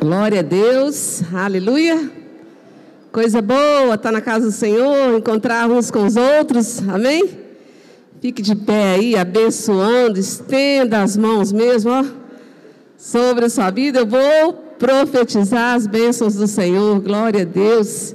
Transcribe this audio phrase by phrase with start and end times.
[0.00, 2.08] Glória a Deus, aleluia.
[3.10, 7.28] Coisa boa estar na casa do Senhor, encontrar uns com os outros, amém?
[8.20, 12.04] Fique de pé aí, abençoando, estenda as mãos mesmo, ó,
[12.96, 13.98] sobre a sua vida.
[13.98, 18.14] Eu vou profetizar as bênçãos do Senhor, glória a Deus.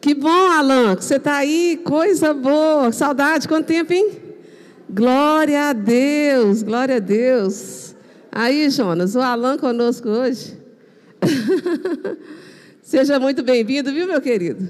[0.00, 2.92] Que bom, Alan, que você está aí, coisa boa.
[2.92, 4.12] Saudade, quanto tempo, hein?
[4.88, 7.96] Glória a Deus, glória a Deus.
[8.30, 10.65] Aí, Jonas, o Alan conosco hoje.
[12.82, 14.68] Seja muito bem-vindo, viu, meu querido?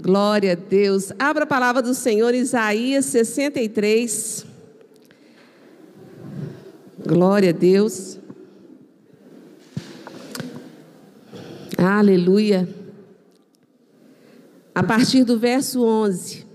[0.00, 1.12] Glória a Deus.
[1.18, 4.46] Abra a palavra do Senhor, Isaías 63.
[7.06, 8.18] Glória a Deus.
[11.78, 12.68] Aleluia.
[14.74, 16.45] A partir do verso 11.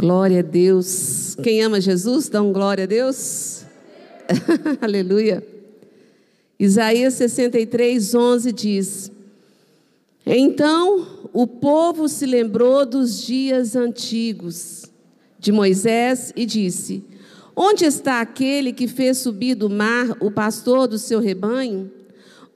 [0.00, 1.36] Glória a Deus.
[1.42, 3.66] Quem ama Jesus, dá um glória a Deus.
[4.80, 5.46] Aleluia.
[6.58, 9.12] Isaías 63, 11 diz:
[10.24, 14.86] Então o povo se lembrou dos dias antigos
[15.38, 17.04] de Moisés e disse:
[17.54, 21.90] Onde está aquele que fez subir do mar o pastor do seu rebanho?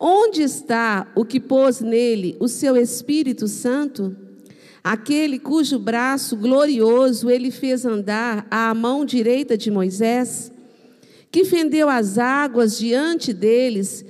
[0.01, 4.17] Onde está o que pôs nele o seu Espírito Santo?
[4.85, 10.53] Aquele cujo braço glorioso ele fez andar à mão direita de Moisés,
[11.33, 14.05] que fendeu as águas diante deles,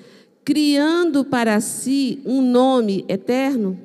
[0.44, 3.78] criando para si um nome eterno,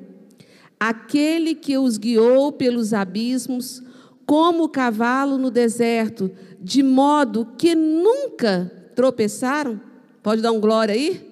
[0.80, 3.80] aquele que os guiou pelos abismos,
[4.26, 6.30] como o cavalo no deserto,
[6.60, 9.80] de modo que nunca tropeçaram.
[10.22, 11.26] Pode dar um glória aí?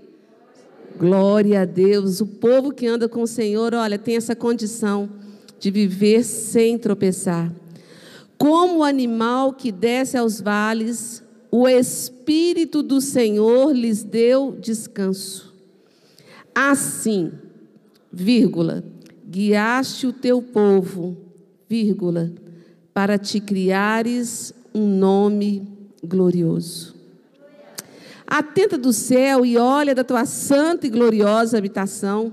[0.96, 2.20] Glória a Deus.
[2.20, 5.17] O povo que anda com o Senhor, olha, tem essa condição
[5.58, 7.52] de viver sem tropeçar.
[8.36, 15.54] Como o animal que desce aos vales, o Espírito do Senhor lhes deu descanso.
[16.54, 17.32] Assim,
[18.12, 18.84] vírgula,
[19.28, 21.16] guiaste o teu povo,
[21.68, 22.32] vírgula,
[22.94, 25.66] para te criares um nome
[26.04, 26.94] glorioso.
[28.26, 32.32] Atenta do céu e olha da tua santa e gloriosa habitação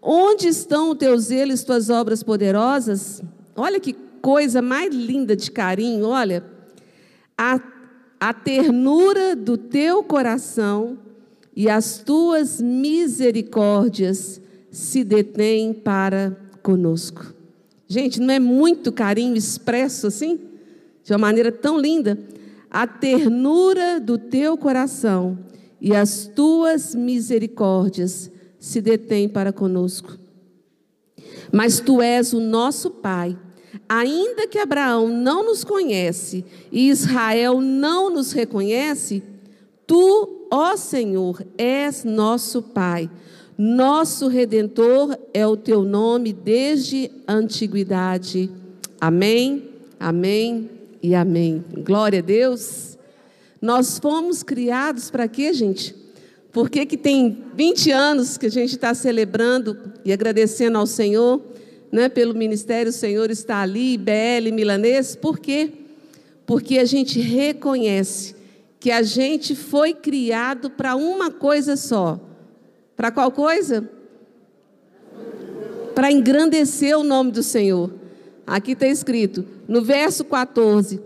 [0.00, 3.22] Onde estão o teu zelo tuas obras poderosas?
[3.56, 3.92] Olha que
[4.22, 6.44] coisa mais linda de carinho, olha.
[7.36, 7.60] A,
[8.20, 10.98] a ternura do teu coração
[11.54, 17.34] e as tuas misericórdias se detêm para conosco.
[17.86, 20.38] Gente, não é muito carinho expresso assim?
[21.02, 22.18] De uma maneira tão linda.
[22.70, 25.38] A ternura do teu coração
[25.80, 30.18] e as tuas misericórdias se detém para conosco.
[31.52, 33.36] Mas tu és o nosso Pai.
[33.88, 39.22] Ainda que Abraão não nos conhece e Israel não nos reconhece,
[39.86, 43.10] tu, ó Senhor, és nosso Pai.
[43.56, 48.50] Nosso redentor é o teu nome desde a antiguidade.
[49.00, 50.70] Amém, amém
[51.02, 51.64] e amém.
[51.84, 52.96] Glória a Deus.
[53.60, 55.94] Nós fomos criados para quê, gente?
[56.52, 61.42] Por que, que tem 20 anos que a gente está celebrando e agradecendo ao Senhor,
[61.92, 65.14] né, pelo ministério, o Senhor está ali, BL Milanês?
[65.14, 65.70] Por quê?
[66.46, 68.34] Porque a gente reconhece
[68.80, 72.18] que a gente foi criado para uma coisa só.
[72.96, 73.88] Para qual coisa?
[75.94, 77.92] Para engrandecer o nome do Senhor.
[78.46, 81.00] Aqui está escrito, no verso 14: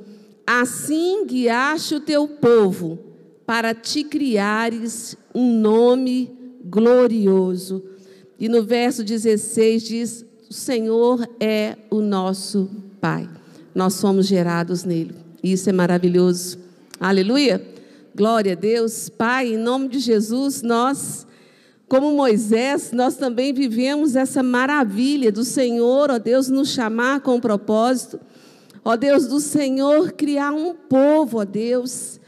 [0.46, 3.11] Assim guiaste o teu povo
[3.46, 6.30] para te criares um nome
[6.64, 7.82] glorioso.
[8.38, 12.70] E no verso 16 diz: O Senhor é o nosso
[13.00, 13.28] Pai.
[13.74, 15.14] Nós somos gerados nele.
[15.42, 16.58] Isso é maravilhoso.
[17.00, 17.64] Aleluia.
[18.14, 19.08] Glória a Deus.
[19.08, 21.26] Pai, em nome de Jesus, nós,
[21.88, 28.20] como Moisés, nós também vivemos essa maravilha do Senhor, ó Deus, nos chamar com propósito.
[28.84, 32.20] Ó Deus, do Senhor criar um povo, ó Deus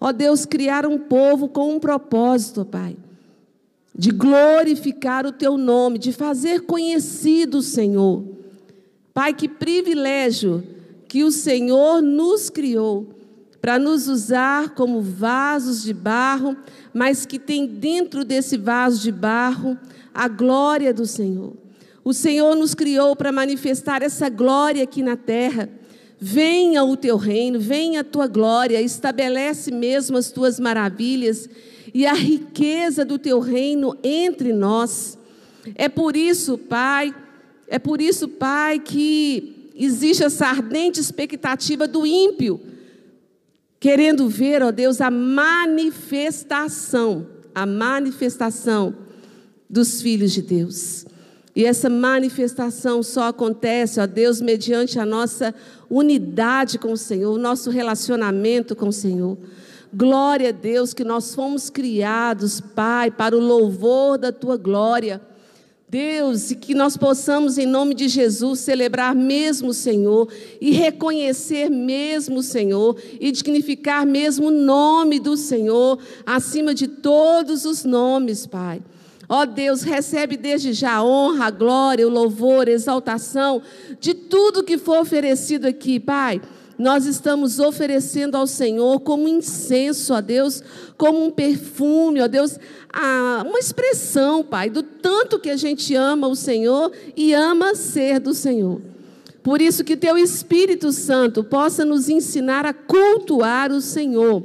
[0.00, 2.96] Ó Deus, criar um povo com um propósito, Pai,
[3.94, 8.24] de glorificar o Teu nome, de fazer conhecido o Senhor.
[9.12, 10.64] Pai, que privilégio
[11.06, 13.08] que o Senhor nos criou
[13.60, 16.56] para nos usar como vasos de barro,
[16.94, 19.76] mas que tem dentro desse vaso de barro
[20.14, 21.52] a glória do Senhor.
[22.02, 25.68] O Senhor nos criou para manifestar essa glória aqui na terra.
[26.20, 31.48] Venha o teu reino, venha a tua glória, estabelece mesmo as tuas maravilhas
[31.94, 35.18] e a riqueza do teu reino entre nós.
[35.74, 37.14] É por isso, Pai,
[37.66, 42.60] é por isso, Pai, que existe essa ardente expectativa do ímpio
[43.80, 48.94] querendo ver, ó Deus, a manifestação, a manifestação
[49.68, 51.06] dos filhos de Deus.
[51.56, 55.54] E essa manifestação só acontece, ó Deus, mediante a nossa
[55.90, 59.36] unidade com o Senhor, o nosso relacionamento com o Senhor.
[59.92, 65.20] Glória a Deus que nós fomos criados, Pai, para o louvor da tua glória.
[65.88, 70.28] Deus, e que nós possamos, em nome de Jesus, celebrar mesmo o Senhor
[70.60, 77.64] e reconhecer mesmo o Senhor e dignificar mesmo o nome do Senhor acima de todos
[77.64, 78.80] os nomes, Pai.
[79.32, 83.62] Ó Deus, recebe desde já a honra, a glória, o louvor, a exaltação
[84.00, 86.40] de tudo que for oferecido aqui, Pai
[86.80, 90.62] nós estamos oferecendo ao Senhor como incenso, a Deus,
[90.96, 92.58] como um perfume, ó Deus,
[93.46, 98.32] uma expressão, Pai, do tanto que a gente ama o Senhor e ama ser do
[98.32, 98.80] Senhor.
[99.42, 104.42] Por isso que teu Espírito Santo possa nos ensinar a cultuar o Senhor.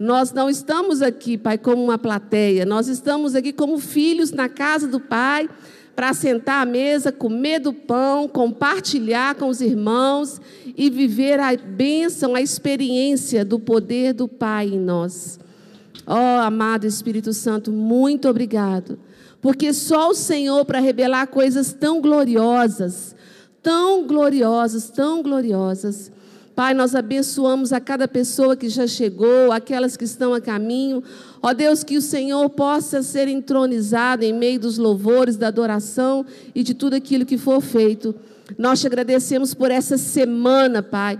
[0.00, 4.88] Nós não estamos aqui, Pai, como uma plateia, nós estamos aqui como filhos na casa
[4.88, 5.46] do Pai
[5.94, 10.40] para sentar à mesa, comer do pão, compartilhar com os irmãos
[10.74, 15.38] e viver a bênção, a experiência do poder do Pai em nós.
[16.06, 18.98] Oh, amado Espírito Santo, muito obrigado,
[19.38, 23.14] porque só o Senhor para revelar coisas tão gloriosas,
[23.62, 26.10] tão gloriosas, tão gloriosas.
[26.54, 31.02] Pai, nós abençoamos a cada pessoa que já chegou, aquelas que estão a caminho.
[31.42, 36.62] Ó Deus, que o Senhor possa ser entronizado em meio dos louvores, da adoração e
[36.62, 38.14] de tudo aquilo que for feito.
[38.58, 41.18] Nós te agradecemos por essa semana, Pai,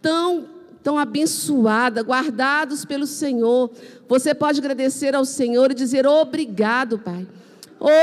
[0.00, 0.46] tão
[0.82, 3.70] tão abençoada, guardados pelo Senhor.
[4.08, 7.26] Você pode agradecer ao Senhor e dizer obrigado, Pai.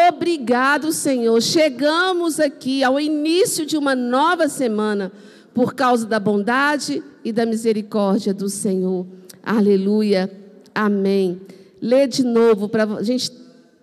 [0.09, 1.41] Obrigado, Senhor.
[1.41, 5.11] Chegamos aqui ao início de uma nova semana
[5.57, 9.07] por causa da bondade e da misericórdia do Senhor.
[9.41, 10.31] Aleluia.
[10.75, 11.41] Amém.
[11.81, 13.31] Lê de novo para a gente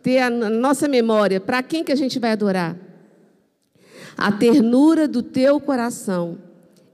[0.00, 1.40] ter a nossa memória.
[1.40, 2.78] Para quem que a gente vai adorar?
[4.16, 6.38] A ternura do teu coração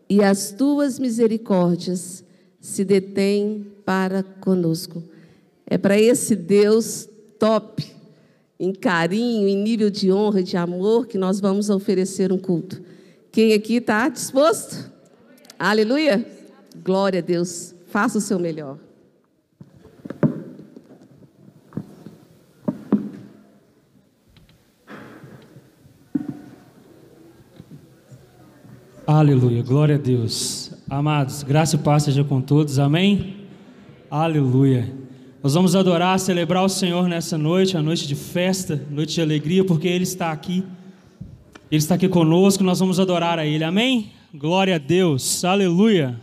[0.08, 2.24] e as tuas misericórdias
[2.58, 5.02] se detêm para conosco.
[5.66, 7.06] É para esse Deus
[7.38, 7.86] top,
[8.58, 12.88] em carinho, em nível de honra e de amor, que nós vamos oferecer um culto.
[13.32, 14.90] Quem aqui está disposto?
[15.56, 16.26] Aleluia?
[16.82, 17.74] Glória a Deus.
[17.86, 18.76] Faça o seu melhor.
[29.06, 30.72] Aleluia, glória a Deus.
[30.88, 33.46] Amados, graça e paz seja com todos, amém?
[34.10, 34.92] Aleluia.
[35.42, 39.64] Nós vamos adorar, celebrar o Senhor nessa noite, a noite de festa, noite de alegria,
[39.64, 40.64] porque Ele está aqui.
[41.70, 43.62] Ele está aqui conosco, nós vamos adorar a Ele.
[43.62, 44.10] Amém?
[44.34, 45.44] Glória a Deus.
[45.44, 46.18] Aleluia.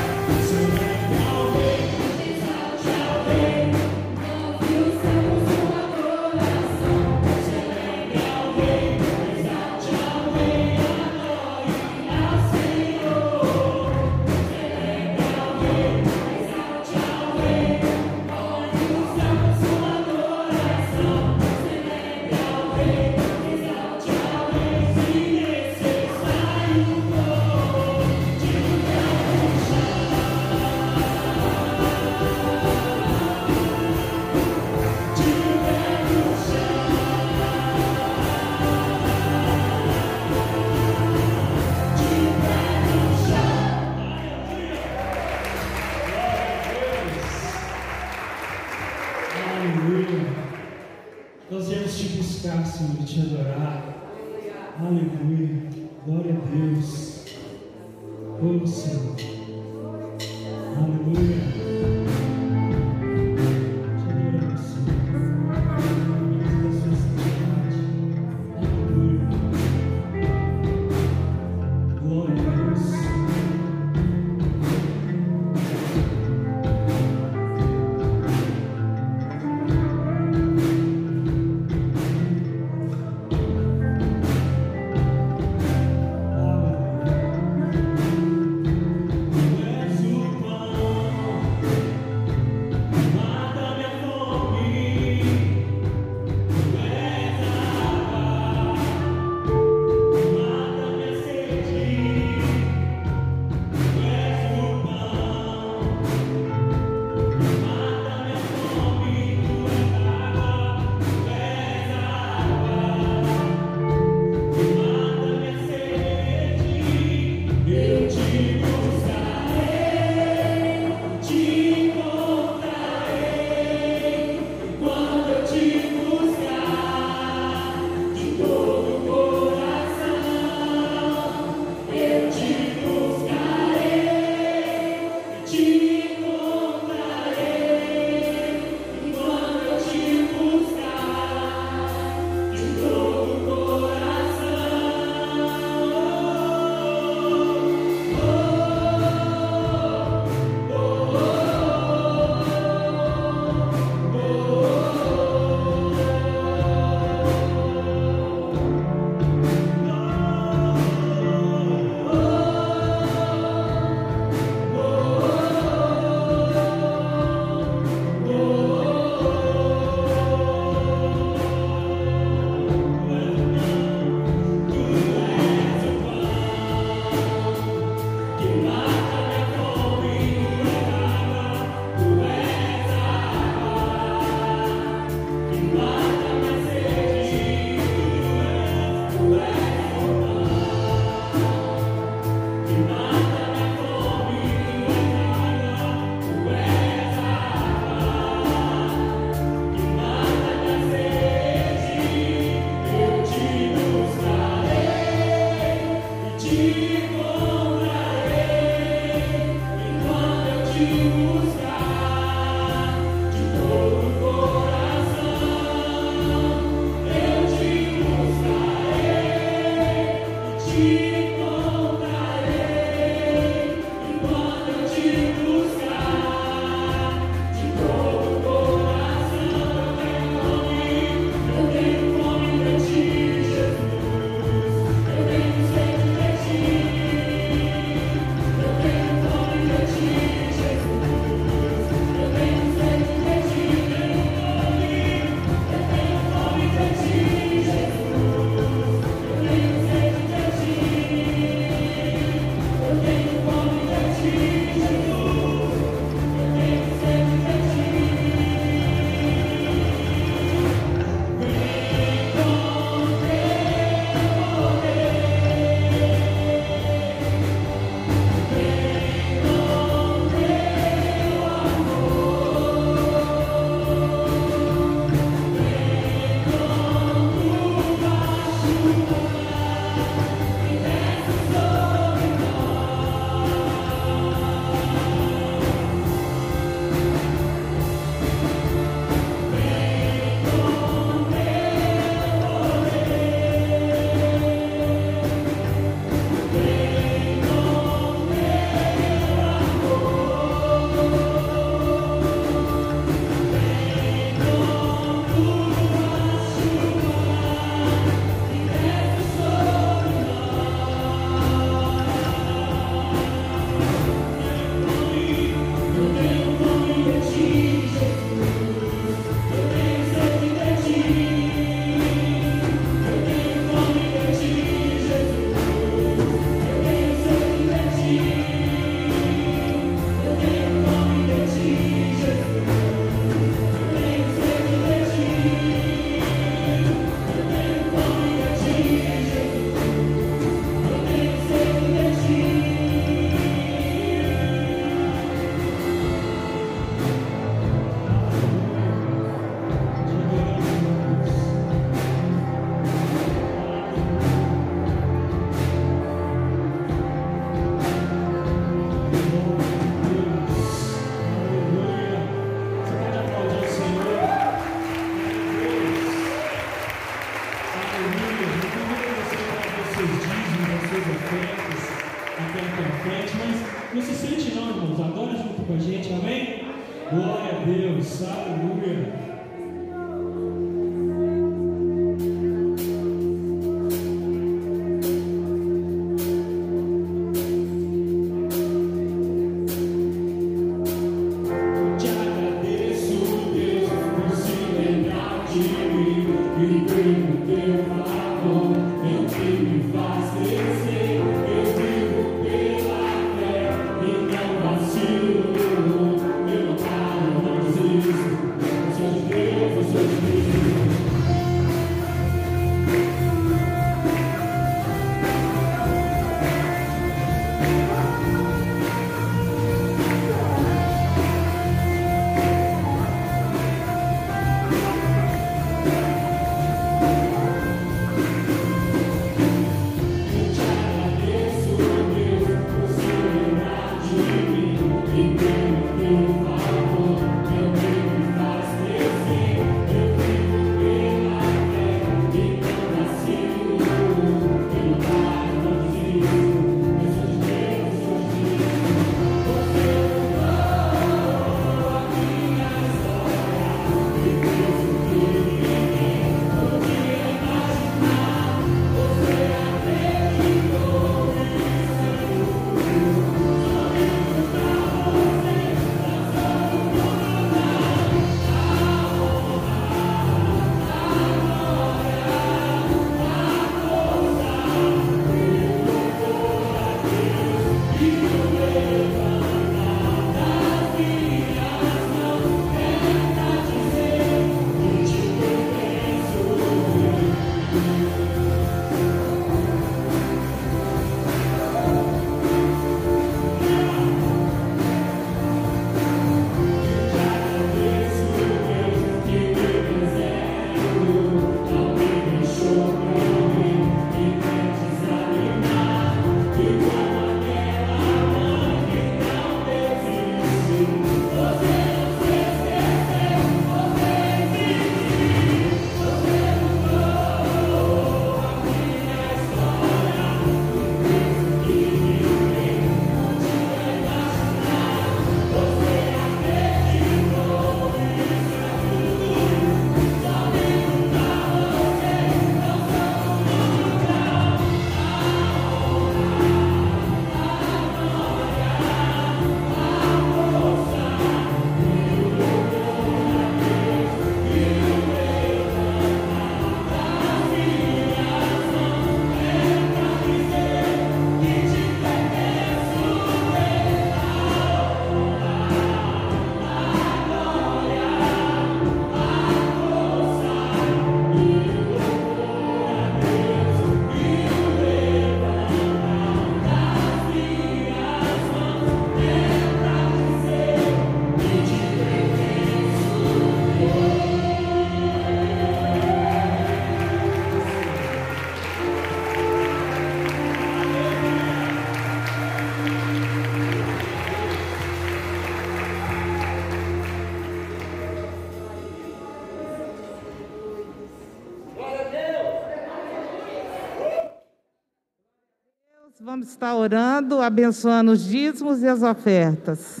[596.56, 600.00] Estar orando, abençoando os dízimos e as ofertas.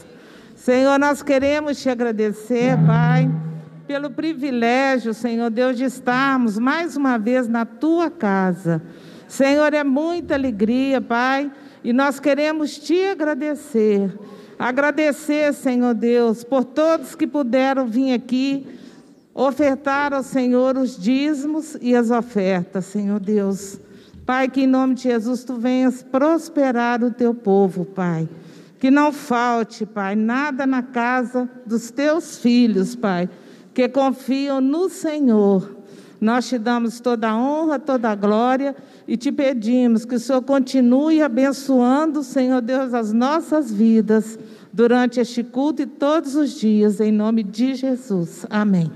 [0.54, 3.30] Senhor, nós queremos te agradecer, Pai,
[3.86, 8.80] pelo privilégio, Senhor Deus, de estarmos mais uma vez na tua casa.
[9.28, 11.52] Senhor, é muita alegria, Pai,
[11.84, 14.18] e nós queremos te agradecer.
[14.58, 18.66] Agradecer, Senhor Deus, por todos que puderam vir aqui
[19.34, 23.78] ofertar ao Senhor os dízimos e as ofertas, Senhor Deus.
[24.26, 28.28] Pai, que em nome de Jesus tu venhas prosperar o teu povo, Pai.
[28.80, 33.30] Que não falte, Pai, nada na casa dos teus filhos, Pai,
[33.72, 35.76] que confiam no Senhor.
[36.20, 38.74] Nós te damos toda a honra, toda a glória
[39.06, 44.38] e te pedimos que o Senhor continue abençoando, Senhor Deus, as nossas vidas
[44.72, 48.44] durante este culto e todos os dias, em nome de Jesus.
[48.50, 48.90] Amém.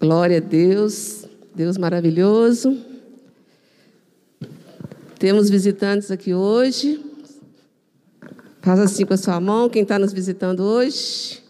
[0.00, 1.19] Glória a Deus.
[1.60, 2.74] Deus maravilhoso.
[5.18, 6.98] Temos visitantes aqui hoje.
[8.62, 11.42] Faz assim com a sua mão, quem está nos visitando hoje.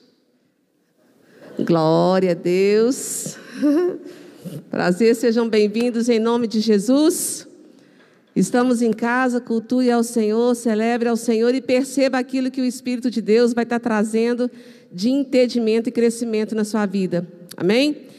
[1.60, 3.36] Glória a Deus.
[4.68, 7.46] Prazer, sejam bem-vindos em nome de Jesus.
[8.34, 13.12] Estamos em casa, cultue ao Senhor, celebre ao Senhor e perceba aquilo que o Espírito
[13.12, 14.50] de Deus vai estar trazendo
[14.92, 17.24] de entendimento e crescimento na sua vida.
[17.56, 18.09] Amém?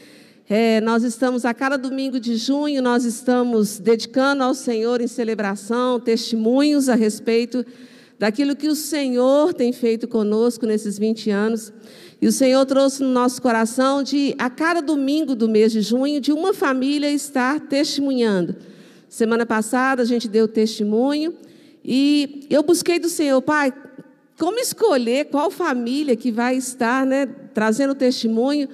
[0.54, 5.98] É, nós estamos, a cada domingo de junho, nós estamos dedicando ao Senhor em celebração,
[5.98, 7.64] testemunhos a respeito
[8.18, 11.72] daquilo que o Senhor tem feito conosco nesses 20 anos.
[12.20, 16.20] E o Senhor trouxe no nosso coração de, a cada domingo do mês de junho,
[16.20, 18.54] de uma família estar testemunhando.
[19.08, 21.32] Semana passada a gente deu testemunho
[21.82, 23.72] e eu busquei do Senhor, Pai,
[24.38, 28.68] como escolher qual família que vai estar né, trazendo testemunho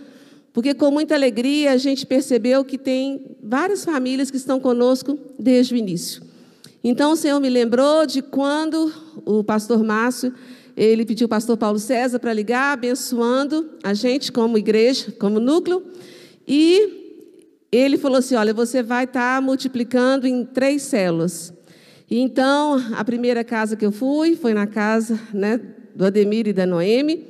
[0.59, 5.73] porque com muita alegria a gente percebeu que tem várias famílias que estão conosco desde
[5.73, 6.21] o início.
[6.83, 8.93] Então o Senhor me lembrou de quando
[9.25, 10.35] o pastor Márcio,
[10.77, 15.81] ele pediu o pastor Paulo César para ligar, abençoando a gente como igreja, como núcleo,
[16.45, 17.29] e
[17.71, 21.53] ele falou assim: olha, você vai estar tá multiplicando em três células.
[22.11, 25.61] E então, a primeira casa que eu fui foi na casa né,
[25.95, 27.29] do Ademir e da Noemi.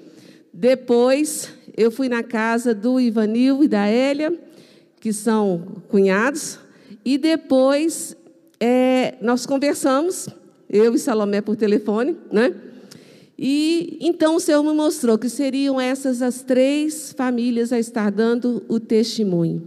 [0.50, 4.36] Depois, eu fui na casa do Ivanil e da Hélia,
[5.00, 6.58] que são cunhados,
[7.04, 8.16] e depois
[8.58, 10.28] é, nós conversamos,
[10.68, 12.52] eu e Salomé por telefone, né?
[13.38, 18.64] E então o Senhor me mostrou que seriam essas as três famílias a estar dando
[18.66, 19.62] o testemunho.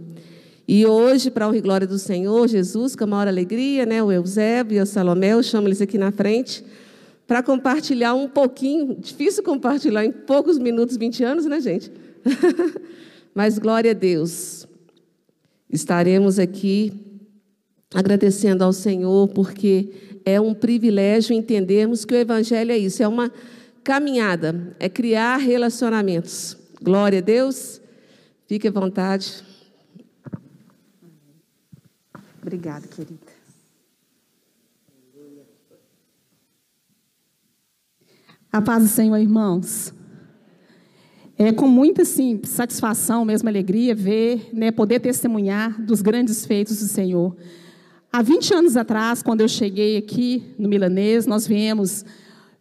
[0.68, 4.02] E hoje, para a honra e glória do Senhor, Jesus, com a maior alegria, né,
[4.02, 6.62] o Eusébio e o Salomé, eu chamo eles aqui na frente,
[7.32, 11.90] para compartilhar um pouquinho, difícil compartilhar em poucos minutos, 20 anos, né, gente?
[13.34, 14.68] Mas glória a Deus.
[15.70, 16.92] Estaremos aqui
[17.94, 23.32] agradecendo ao Senhor, porque é um privilégio entendermos que o Evangelho é isso, é uma
[23.82, 26.54] caminhada, é criar relacionamentos.
[26.82, 27.80] Glória a Deus.
[28.46, 29.42] Fique à vontade.
[32.42, 33.31] Obrigada, querida.
[38.52, 39.94] A paz do Senhor, irmãos.
[41.38, 46.84] É com muita assim, satisfação, mesmo alegria, ver, né, poder testemunhar dos grandes feitos do
[46.84, 47.34] Senhor.
[48.12, 52.04] Há 20 anos atrás, quando eu cheguei aqui no Milanês, nós viemos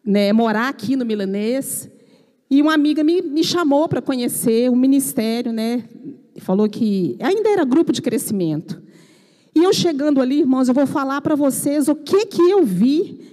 [0.01, 1.89] né, morar aqui no Milanês,
[2.49, 5.83] e uma amiga me, me chamou para conhecer o ministério, né,
[6.37, 8.81] falou que ainda era grupo de crescimento.
[9.53, 13.30] E eu chegando ali, irmãos, eu vou falar para vocês o que, que eu vi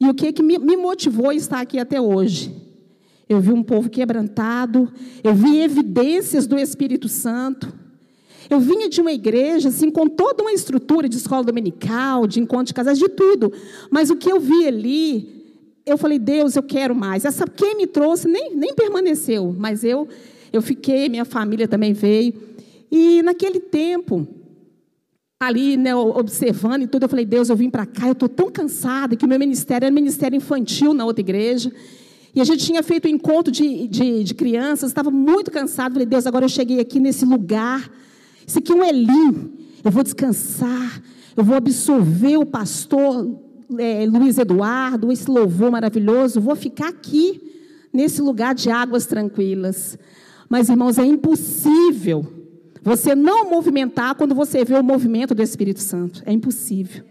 [0.00, 2.54] e o que, que me, me motivou a estar aqui até hoje?
[3.28, 4.90] Eu vi um povo quebrantado,
[5.22, 7.72] eu vi evidências do Espírito Santo.
[8.48, 12.66] Eu vinha de uma igreja, assim, com toda uma estrutura de escola dominical, de encontro
[12.66, 13.52] de casais, de tudo.
[13.90, 15.44] Mas o que eu vi ali,
[15.84, 17.26] eu falei, Deus, eu quero mais.
[17.26, 20.08] Essa quem me trouxe nem, nem permaneceu, mas eu,
[20.50, 22.32] eu fiquei, minha família também veio.
[22.90, 24.26] E naquele tempo,
[25.40, 28.50] ali, né, observando e tudo, eu falei, Deus, eu vim para cá, eu estou tão
[28.50, 31.72] cansada, que o meu ministério era ministério infantil na outra igreja,
[32.34, 36.06] e a gente tinha feito um encontro de, de, de crianças, estava muito cansado, falei,
[36.06, 37.88] Deus, agora eu cheguei aqui nesse lugar,
[38.44, 39.52] isso aqui é um Elim,
[39.84, 41.00] eu vou descansar,
[41.36, 43.40] eu vou absorver o pastor
[43.78, 47.40] é, Luiz Eduardo, esse louvor maravilhoso, vou ficar aqui,
[47.92, 49.98] nesse lugar de águas tranquilas.
[50.48, 52.37] Mas, irmãos, é impossível
[52.88, 56.22] você não movimentar quando você vê o movimento do Espírito Santo.
[56.24, 57.04] É impossível.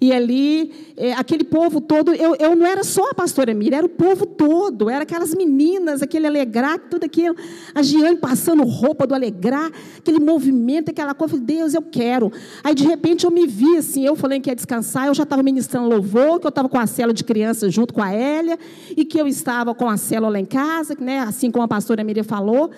[0.00, 3.86] E ali, é, aquele povo todo, eu, eu não era só a pastora Mira, era
[3.86, 7.36] o povo todo, era aquelas meninas, aquele alegrar, tudo aquilo,
[7.74, 12.32] a Giane passando roupa do alegrar, aquele movimento, aquela coisa, Deus, eu quero.
[12.64, 15.42] Aí, de repente, eu me vi assim, eu falei que ia descansar, eu já estava
[15.42, 18.58] ministrando louvor, que eu estava com a célula de crianças junto com a Hélia,
[18.96, 22.02] e que eu estava com a célula lá em casa, né, assim como a pastora
[22.02, 22.70] Miriam falou,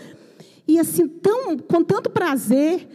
[0.67, 2.89] e assim, tão, com tanto prazer,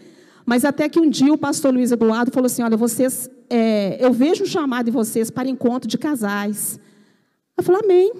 [0.45, 4.13] mas até que um dia o pastor Luiz Eduardo falou assim: Olha, vocês, é, eu
[4.13, 6.79] vejo um chamado em vocês para encontro de casais.
[7.57, 8.13] Eu falei, Amém.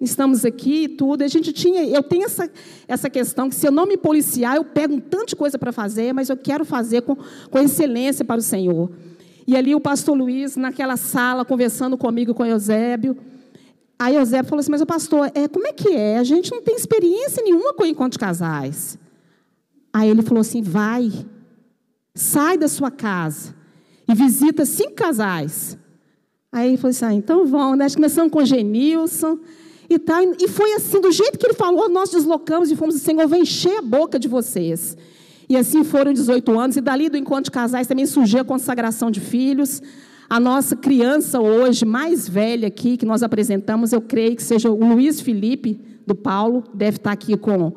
[0.00, 1.22] Estamos aqui e tudo.
[1.22, 2.50] A gente tinha, eu tenho essa,
[2.88, 5.70] essa questão que se eu não me policiar, eu pego um tanto de coisa para
[5.70, 7.16] fazer, mas eu quero fazer com,
[7.48, 8.90] com excelência para o Senhor.
[9.46, 13.16] E ali o pastor Luiz, naquela sala, conversando comigo com o Eusébio,
[14.02, 16.18] Aí Eusébio falou assim, mas o pastor, é, como é que é?
[16.18, 18.98] A gente não tem experiência nenhuma com encontro de casais.
[19.92, 21.12] Aí ele falou assim, vai,
[22.12, 23.54] sai da sua casa
[24.08, 25.78] e visita cinco casais.
[26.50, 27.86] Aí ele falou assim, ah, então vão, né?
[27.94, 29.38] Começamos com Genilson
[29.88, 30.20] e tal.
[30.36, 33.78] E foi assim, do jeito que ele falou, nós deslocamos e fomos, Senhor, vou encher
[33.78, 34.96] a boca de vocês.
[35.48, 39.12] E assim foram 18 anos, e dali do encontro de casais também surgiu a consagração
[39.12, 39.80] de filhos.
[40.32, 44.94] A nossa criança hoje, mais velha aqui, que nós apresentamos, eu creio que seja o
[44.94, 47.74] Luiz Felipe, do Paulo, deve estar aqui com,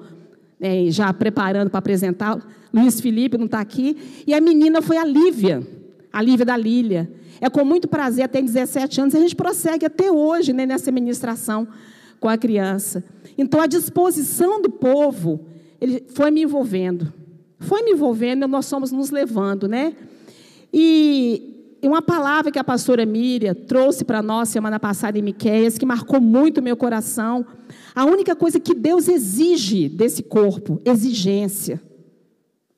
[0.57, 2.39] né, já preparando para apresentar.
[2.73, 3.97] Luiz Felipe não está aqui.
[4.25, 5.67] E a menina foi a Lívia.
[6.13, 7.11] a Lívia da Lília.
[7.41, 11.67] É com muito prazer, até 17 anos, a gente prossegue até hoje né, nessa ministração
[12.21, 13.03] com a criança.
[13.37, 15.41] Então, a disposição do povo
[15.81, 17.11] ele foi me envolvendo.
[17.59, 19.93] Foi me envolvendo, nós somos nos levando, né?
[20.73, 21.51] E
[21.83, 26.19] uma palavra que a pastora Miriam trouxe para nós semana passada em Miqueias, que marcou
[26.19, 27.45] muito o meu coração.
[27.93, 31.81] A única coisa que Deus exige desse corpo, exigência.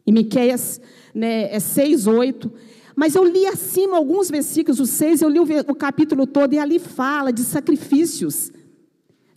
[0.06, 0.82] Em Miqueias
[1.14, 2.52] né, é 6, 8.
[2.96, 6.60] Mas eu li acima alguns versículos, o 6, eu li o, o capítulo todo, e
[6.60, 8.52] ali fala de sacrifícios.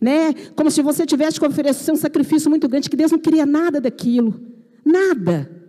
[0.01, 0.33] Né?
[0.55, 3.79] Como se você tivesse que oferecer um sacrifício muito grande, que Deus não queria nada
[3.79, 4.41] daquilo.
[4.83, 5.60] Nada.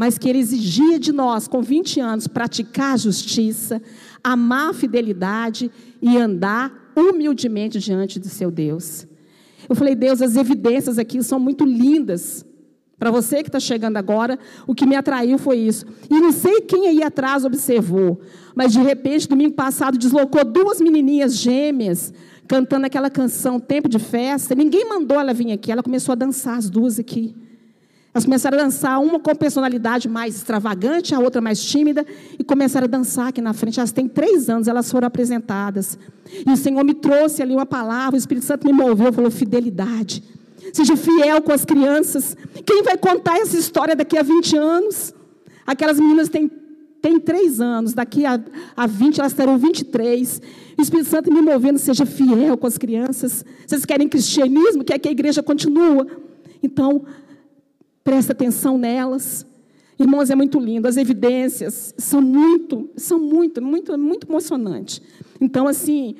[0.00, 3.82] Mas que Ele exigia de nós, com 20 anos, praticar a justiça,
[4.24, 9.06] amar a fidelidade e andar humildemente diante do seu Deus.
[9.68, 12.46] Eu falei, Deus, as evidências aqui são muito lindas.
[12.98, 15.84] Para você que está chegando agora, o que me atraiu foi isso.
[16.08, 18.22] E não sei quem aí atrás observou,
[18.54, 22.10] mas de repente, domingo passado, deslocou duas menininhas gêmeas,
[22.48, 24.54] cantando aquela canção Tempo de Festa.
[24.54, 27.36] Ninguém mandou ela vir aqui, ela começou a dançar as duas aqui.
[28.12, 32.04] Elas começaram a dançar, uma com personalidade mais extravagante, a outra mais tímida,
[32.36, 33.78] e começaram a dançar aqui na frente.
[33.78, 35.96] Elas têm três anos, elas foram apresentadas.
[36.44, 40.24] E o Senhor me trouxe ali uma palavra, o Espírito Santo me moveu, falou: fidelidade.
[40.72, 42.36] Seja fiel com as crianças.
[42.66, 45.14] Quem vai contar essa história daqui a 20 anos?
[45.64, 46.50] Aquelas meninas têm,
[47.00, 48.40] têm 3 anos, daqui a,
[48.76, 50.42] a 20 elas terão 23.
[50.76, 53.44] O Espírito Santo me movendo, seja fiel com as crianças.
[53.66, 54.82] Vocês querem cristianismo?
[54.82, 56.06] Quer que a igreja continue?
[56.62, 57.04] Então,
[58.04, 59.46] presta atenção nelas.
[59.98, 60.88] Irmãos, é muito lindo.
[60.88, 65.02] As evidências são muito, são muito, muito, muito emocionantes.
[65.40, 66.16] Então, assim,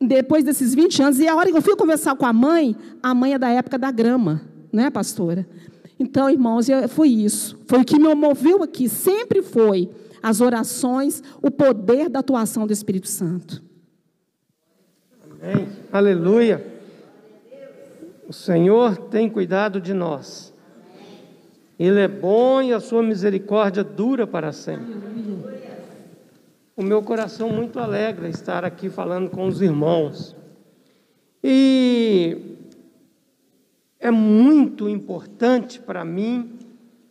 [0.00, 3.14] depois desses 20 anos, e a hora que eu fui conversar com a mãe, a
[3.14, 5.46] mãe é da época da grama, né, pastora?
[5.98, 7.58] Então, irmãos, foi isso.
[7.66, 8.88] Foi o que me moveu aqui.
[8.88, 9.90] Sempre foi
[10.22, 13.62] as orações, o poder da atuação do Espírito Santo.
[15.24, 15.68] Amém.
[15.92, 16.64] Aleluia.
[18.28, 20.51] O Senhor tem cuidado de nós.
[21.78, 25.12] Ele é bom e a sua misericórdia dura para sempre
[26.76, 30.34] o meu coração muito alegra estar aqui falando com os irmãos.
[31.42, 32.56] E
[34.00, 36.58] é muito importante para mim,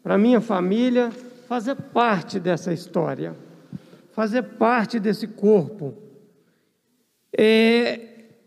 [0.01, 1.11] para minha família,
[1.47, 3.35] fazer parte dessa história,
[4.11, 5.93] fazer parte desse corpo.
[7.37, 7.99] É,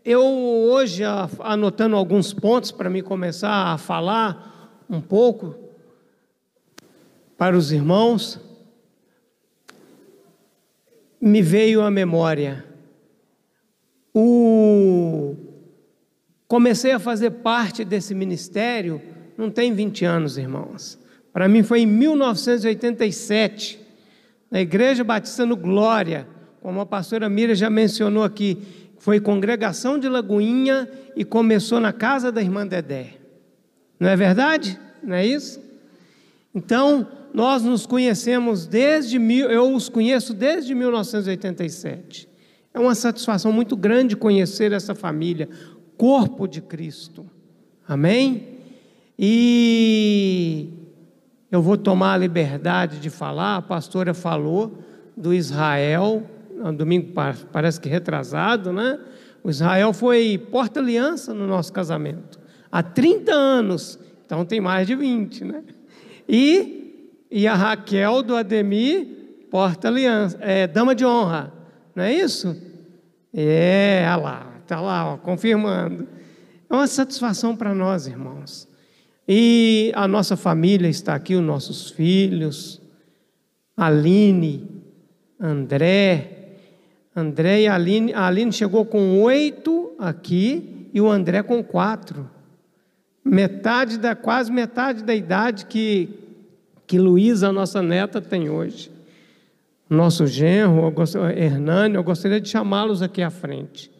[0.03, 1.03] eu hoje,
[1.39, 5.55] anotando alguns pontos para me começar a falar um pouco
[7.37, 8.39] para os irmãos,
[11.19, 12.65] me veio à memória.
[14.13, 15.35] O...
[16.47, 19.01] Comecei a fazer parte desse ministério,
[19.37, 20.99] não tem 20 anos, irmãos.
[21.33, 23.79] Para mim foi em 1987,
[24.49, 26.27] na Igreja Batista no Glória,
[26.61, 28.57] como a pastora Mira já mencionou aqui,
[28.99, 33.15] foi congregação de Lagoinha e começou na casa da irmã Dedé.
[33.99, 34.79] Não é verdade?
[35.03, 35.59] Não é isso?
[36.53, 42.29] Então, nós nos conhecemos desde mil, eu os conheço desde 1987.
[42.73, 45.49] É uma satisfação muito grande conhecer essa família,
[45.97, 47.29] corpo de Cristo.
[47.85, 48.59] Amém?
[49.19, 50.69] E
[51.51, 54.79] eu vou tomar a liberdade de falar, a pastora falou
[55.15, 56.23] do Israel,
[56.55, 57.11] no domingo
[57.51, 58.97] parece que retrasado, né?
[59.43, 62.39] O Israel foi porta-aliança no nosso casamento.
[62.71, 65.63] Há 30 anos, então tem mais de 20, né?
[66.29, 66.84] E
[67.29, 69.15] e a Raquel do Ademir
[69.49, 71.53] porta aliança, é dama de honra,
[71.95, 72.61] não é isso?
[73.33, 76.07] É, olha lá, está lá, ó, confirmando.
[76.69, 78.67] É uma satisfação para nós, irmãos.
[79.27, 82.81] E a nossa família está aqui, os nossos filhos,
[83.77, 84.83] Aline,
[85.39, 86.31] André.
[87.15, 92.29] André e Aline, a Aline chegou com oito aqui e o André com quatro.
[93.23, 96.09] Metade da, quase metade da idade que,
[96.87, 98.91] que Luísa, nossa neta, tem hoje.
[99.89, 100.93] Nosso genro,
[101.35, 103.91] Hernani, eu gostaria de chamá-los aqui à frente.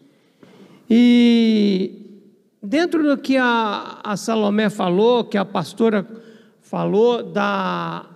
[0.88, 2.22] E
[2.62, 6.06] dentro do que a, a Salomé falou, que a pastora
[6.60, 8.06] falou da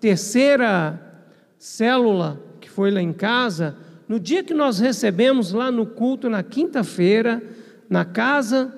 [0.00, 1.00] terceira
[1.58, 3.76] célula que foi lá em casa,
[4.08, 7.42] no dia que nós recebemos lá no culto, na quinta-feira,
[7.88, 8.72] na casa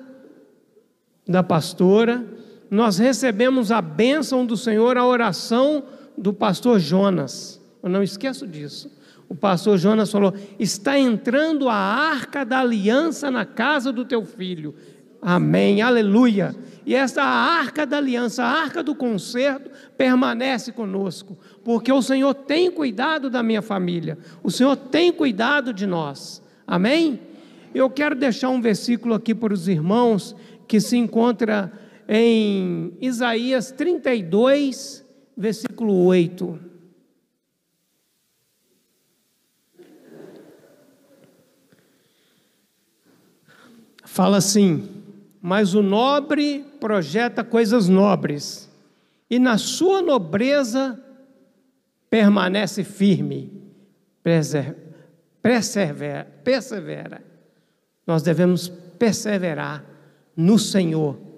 [1.27, 2.25] da pastora,
[2.69, 5.83] nós recebemos a bênção do Senhor, a oração
[6.17, 7.59] do pastor Jonas.
[7.81, 8.91] Eu não esqueço disso.
[9.27, 14.75] O pastor Jonas falou: está entrando a arca da aliança na casa do teu filho.
[15.21, 16.55] Amém, aleluia.
[16.85, 22.71] E essa arca da aliança, a arca do concerto, permanece conosco, porque o Senhor tem
[22.71, 26.41] cuidado da minha família, o Senhor tem cuidado de nós.
[26.65, 27.19] Amém?
[27.75, 30.35] Eu quero deixar um versículo aqui para os irmãos
[30.67, 31.71] que se encontra
[32.11, 35.05] em Isaías 32,
[35.37, 36.59] versículo 8.
[44.03, 44.89] Fala assim:
[45.39, 48.67] Mas o nobre projeta coisas nobres,
[49.29, 50.99] e na sua nobreza
[52.09, 53.53] permanece firme,
[55.43, 57.23] persevera, persevera.
[58.07, 59.85] Nós devemos perseverar
[60.35, 61.28] no Senhor,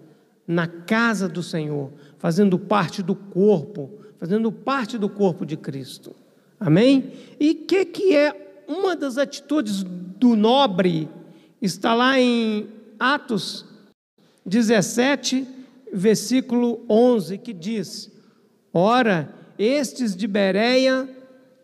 [0.52, 6.14] na casa do Senhor, fazendo parte do corpo, fazendo parte do corpo de Cristo.
[6.60, 7.14] Amém?
[7.40, 11.10] E que, que é uma das atitudes do nobre?
[11.62, 12.68] Está lá em
[13.00, 13.66] Atos
[14.46, 15.48] 17,
[15.94, 18.12] versículo 11, que diz:
[18.74, 21.10] Ora, estes de Bereia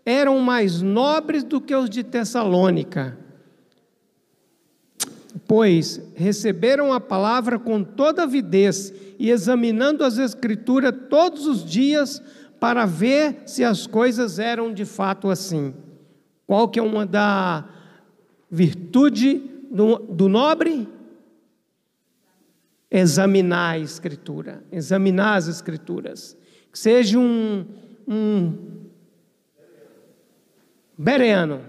[0.05, 3.17] eram mais nobres do que os de Tessalônica,
[5.47, 12.21] pois receberam a palavra com toda avidez e examinando as Escrituras todos os dias
[12.59, 15.73] para ver se as coisas eram de fato assim.
[16.45, 17.67] Qual que é uma da
[18.49, 20.87] virtude do, do nobre?
[22.89, 26.37] Examinar a Escritura, examinar as Escrituras.
[26.71, 27.65] Que seja um,
[28.07, 28.53] um
[30.97, 31.61] bereano,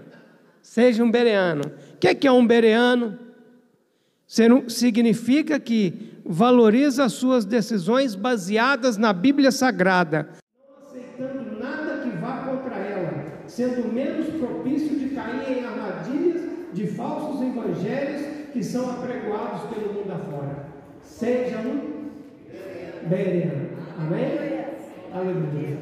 [0.61, 1.63] seja um bereano.
[1.93, 3.19] O que é, um bereano?
[4.67, 10.29] Significa que valoriza as suas decisões baseadas na Bíblia Sagrada,
[10.69, 16.85] não aceitando nada que vá contra ela, sendo menos propício de cair em armadilhas de
[16.89, 18.21] falsos evangelhos
[18.53, 20.67] que são apregoados pelo mundo afora.
[21.01, 22.11] Seja um
[23.09, 23.69] bereano.
[23.97, 24.65] Amém?
[25.11, 25.79] Aleluia.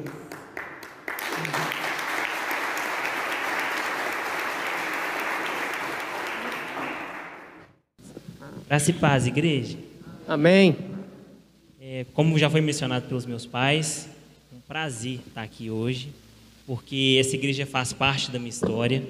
[8.68, 9.78] Graça e paz, igreja.
[10.26, 10.76] Amém.
[11.80, 14.10] É, como já foi mencionado pelos meus pais,
[14.52, 16.10] é um prazer estar aqui hoje,
[16.66, 19.02] porque essa igreja faz parte da minha história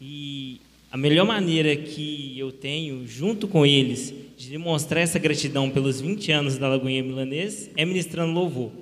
[0.00, 0.58] e
[0.90, 6.32] a melhor maneira que eu tenho, junto com eles, de demonstrar essa gratidão pelos 20
[6.32, 8.72] anos da Lagoinha Milanês é ministrando louvor.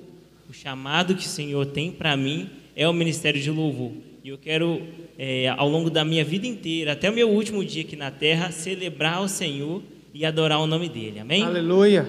[0.49, 3.91] O chamado que o Senhor tem para mim é o ministério de louvor.
[4.23, 4.83] E eu quero,
[5.19, 8.53] é, ao longo da minha vida inteira, até o meu último dia aqui na terra,
[8.53, 9.83] celebrar o Senhor
[10.13, 11.19] e adorar o nome dele.
[11.19, 11.43] Amém?
[11.43, 12.07] Aleluia.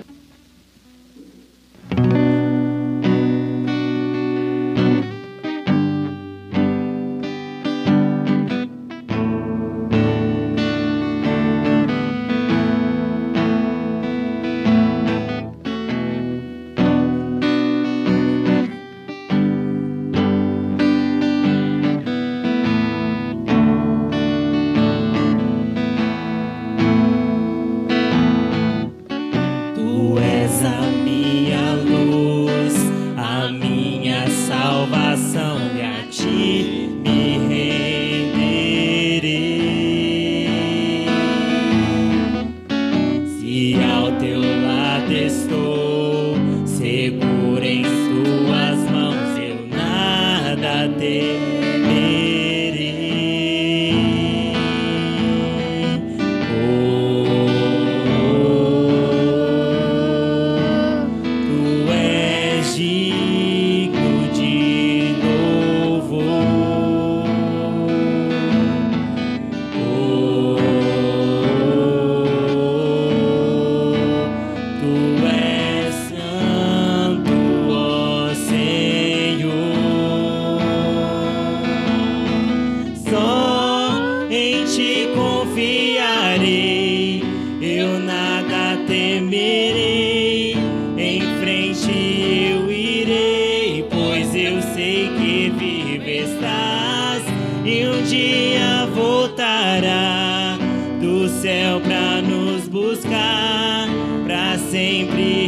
[97.65, 100.59] e um dia voltará
[101.01, 103.89] do céu para nos buscar
[104.27, 105.44] para sempre.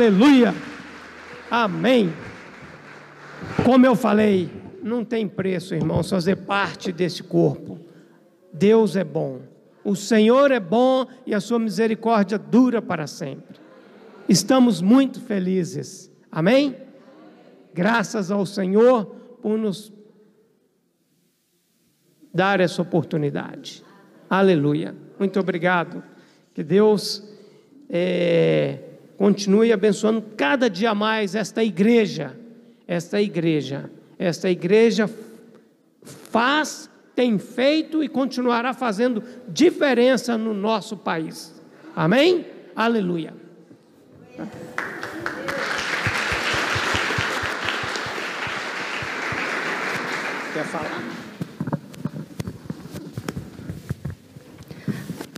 [0.00, 0.54] Aleluia.
[1.50, 2.10] Amém.
[3.66, 4.48] Como eu falei,
[4.82, 7.78] não tem preço, irmãos, fazer parte desse corpo.
[8.50, 9.42] Deus é bom.
[9.84, 13.60] O Senhor é bom e a sua misericórdia dura para sempre.
[14.26, 16.10] Estamos muito felizes.
[16.32, 16.78] Amém?
[17.74, 19.04] Graças ao Senhor
[19.42, 19.92] por nos
[22.32, 23.84] dar essa oportunidade.
[24.30, 24.94] Aleluia.
[25.18, 26.02] Muito obrigado.
[26.54, 27.22] Que Deus
[27.90, 28.89] é,
[29.20, 32.34] continue abençoando cada dia mais esta igreja.
[32.88, 33.90] Esta igreja.
[34.18, 35.10] Esta igreja
[36.02, 41.54] faz, tem feito e continuará fazendo diferença no nosso país.
[41.94, 42.46] Amém?
[42.74, 43.34] Aleluia.
[50.54, 51.04] Quer falar?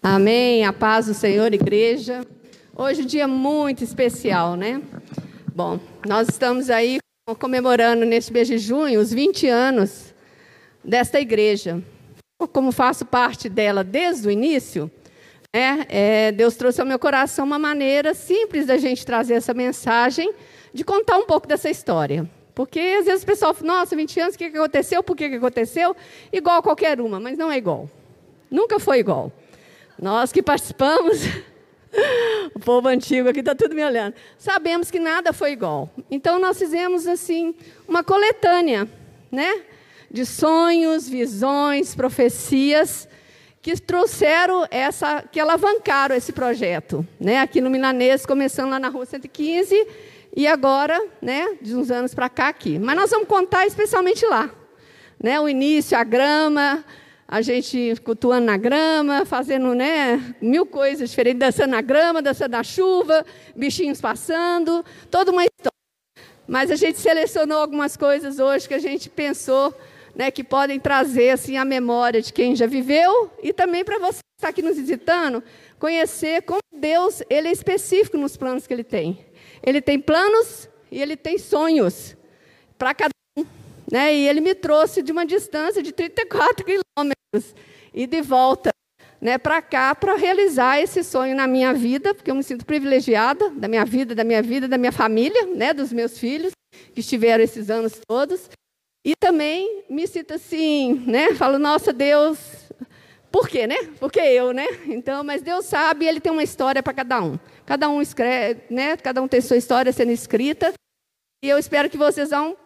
[0.00, 0.64] Amém.
[0.64, 2.24] A paz do Senhor, igreja.
[2.74, 4.80] Hoje um dia muito especial, né?
[5.54, 7.00] Bom, nós estamos aí
[7.38, 10.14] comemorando neste mês de junho os 20 anos
[10.82, 11.82] desta igreja.
[12.50, 14.90] Como faço parte dela desde o início,
[15.54, 20.32] né, é, Deus trouxe ao meu coração uma maneira simples da gente trazer essa mensagem,
[20.72, 22.26] de contar um pouco dessa história.
[22.54, 25.02] Porque às vezes o pessoal fala, nossa, 20 anos, o que aconteceu?
[25.02, 25.94] Por que aconteceu?
[26.32, 27.88] Igual a qualquer uma, mas não é igual.
[28.50, 29.30] Nunca foi igual.
[30.00, 31.20] Nós que participamos,
[32.54, 35.90] o povo antigo aqui está tudo me olhando, sabemos que nada foi igual.
[36.10, 37.54] Então nós fizemos assim
[37.86, 38.88] uma coletânea,
[39.30, 39.62] né?
[40.10, 43.08] De sonhos, visões, profecias
[43.60, 47.38] que trouxeram essa, que alavancaram esse projeto, né?
[47.38, 49.86] Aqui no Milanês, começando lá na Rua 115
[50.36, 51.56] e agora, né?
[51.60, 52.78] De uns anos para cá aqui.
[52.78, 54.50] Mas nós vamos contar especialmente lá,
[55.22, 55.40] né?
[55.40, 56.84] O início, a grama,
[57.32, 62.62] a gente cultuando na grama, fazendo né, mil coisas diferentes, dançando na grama, dançando na
[62.62, 63.24] chuva,
[63.56, 65.72] bichinhos passando, toda uma história.
[66.46, 69.74] Mas a gente selecionou algumas coisas hoje que a gente pensou
[70.14, 74.18] né, que podem trazer assim, a memória de quem já viveu e também para você
[74.18, 75.42] que está aqui nos visitando,
[75.78, 79.24] conhecer como Deus ele é específico nos planos que Ele tem.
[79.62, 82.14] Ele tem planos e Ele tem sonhos
[82.76, 83.21] para cada.
[83.92, 84.14] Né?
[84.14, 87.54] E Ele me trouxe de uma distância de 34 quilômetros
[87.92, 88.70] e de volta
[89.20, 93.50] né, para cá para realizar esse sonho na minha vida, porque eu me sinto privilegiada
[93.50, 96.52] da minha vida, da minha vida, da minha família, né, dos meus filhos
[96.94, 98.48] que estiveram esses anos todos.
[99.04, 102.38] E também me sinto assim, né, falo, nossa, Deus,
[103.30, 103.76] por quê, né?
[103.98, 104.66] Porque eu, né?
[104.86, 107.38] Então, mas Deus sabe, ele tem uma história para cada um.
[107.64, 108.96] Cada um escreve, né?
[108.96, 110.72] Cada um tem sua história sendo escrita.
[111.42, 112.56] E eu espero que vocês vão,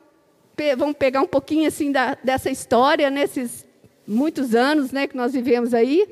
[0.76, 3.66] vão pegar um pouquinho assim da, dessa história nesses
[4.06, 6.06] muitos anos né, que nós vivemos aí.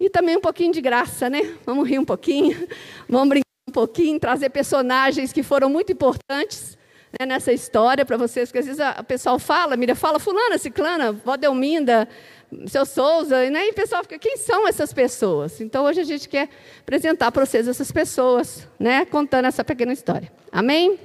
[0.00, 1.54] E também um pouquinho de graça, né?
[1.64, 2.66] Vamos rir um pouquinho,
[3.08, 6.76] vamos brincar um pouquinho, trazer personagens que foram muito importantes
[7.18, 11.12] né, nessa história para vocês, porque às vezes o pessoal fala, mira, fala fulana, ciclana,
[11.12, 12.08] vó Delminda,
[12.66, 15.60] seu Souza, né, e o pessoal fica, quem são essas pessoas?
[15.60, 16.48] Então hoje a gente quer
[16.80, 20.30] apresentar para vocês essas pessoas, né, contando essa pequena história.
[20.52, 20.98] Amém?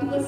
[0.00, 0.22] Tua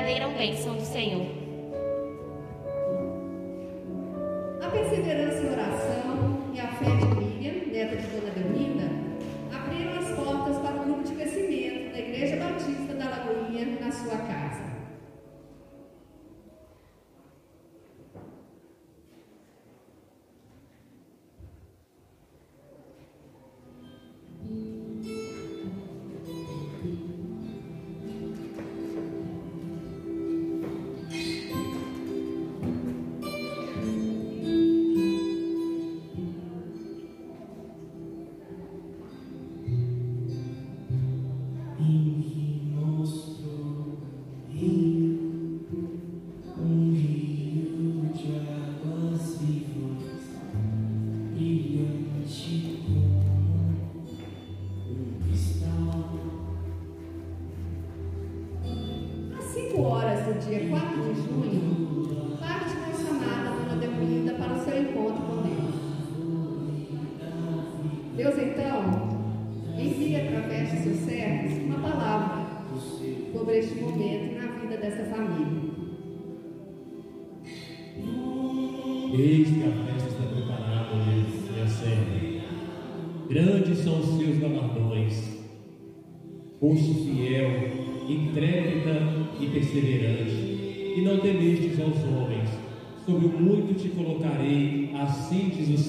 [0.00, 0.79] verdadeira bênção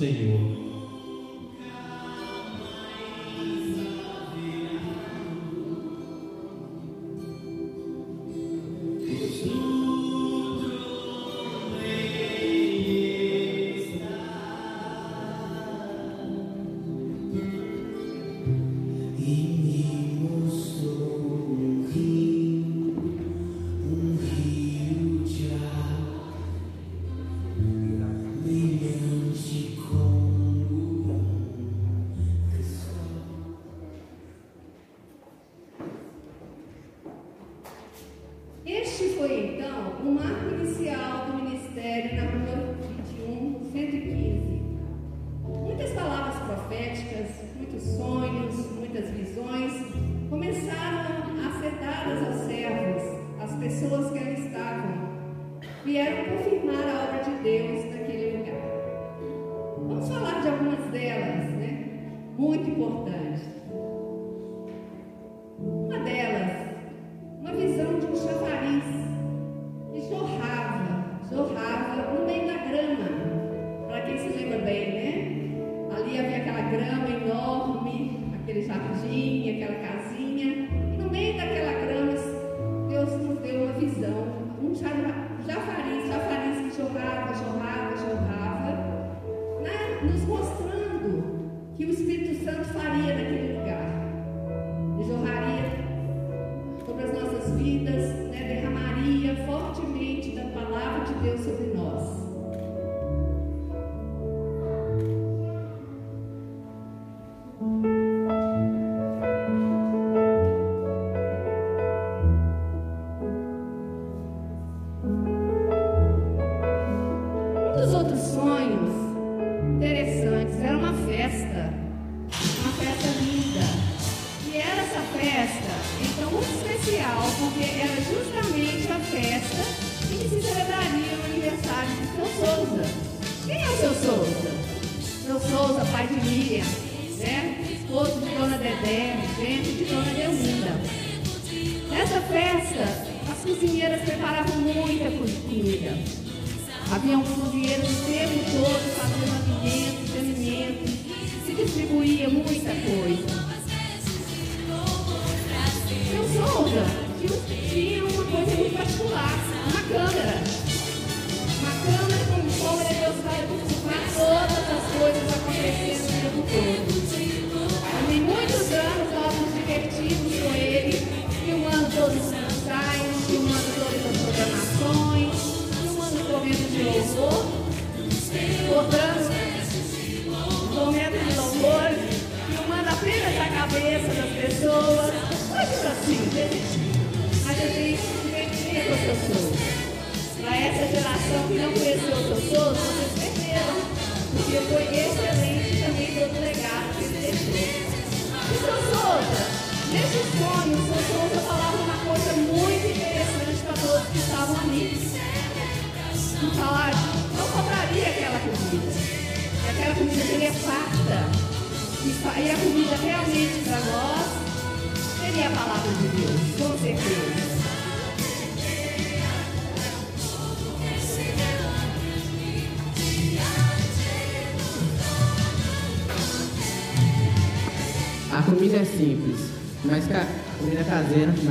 [0.02, 0.31] assim diz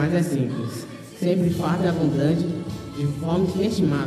[0.01, 0.87] mas é simples.
[1.19, 2.47] Sempre farta e abundante,
[2.97, 4.00] de fome inestimável.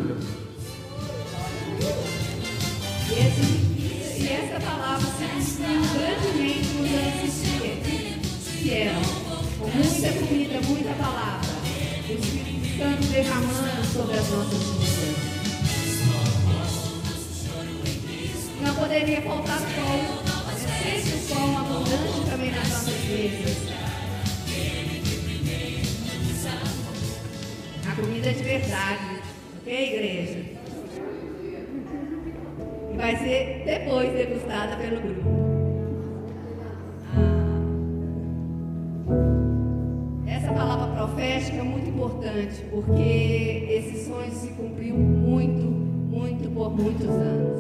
[42.70, 47.60] porque esse sonho se cumpriu muito, muito por muitos anos.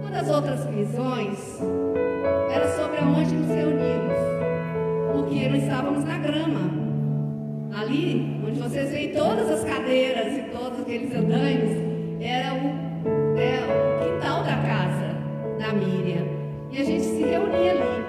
[0.00, 1.60] Uma das outras visões
[2.54, 4.18] era sobre aonde nos reunimos,
[5.12, 6.86] porque nós estávamos na grama.
[7.74, 11.76] Ali, onde vocês veem todas as cadeiras e todos aqueles andames,
[12.20, 15.14] era o, é, o quintal da casa
[15.58, 16.26] da Miriam.
[16.70, 18.05] E a gente se reunia ali.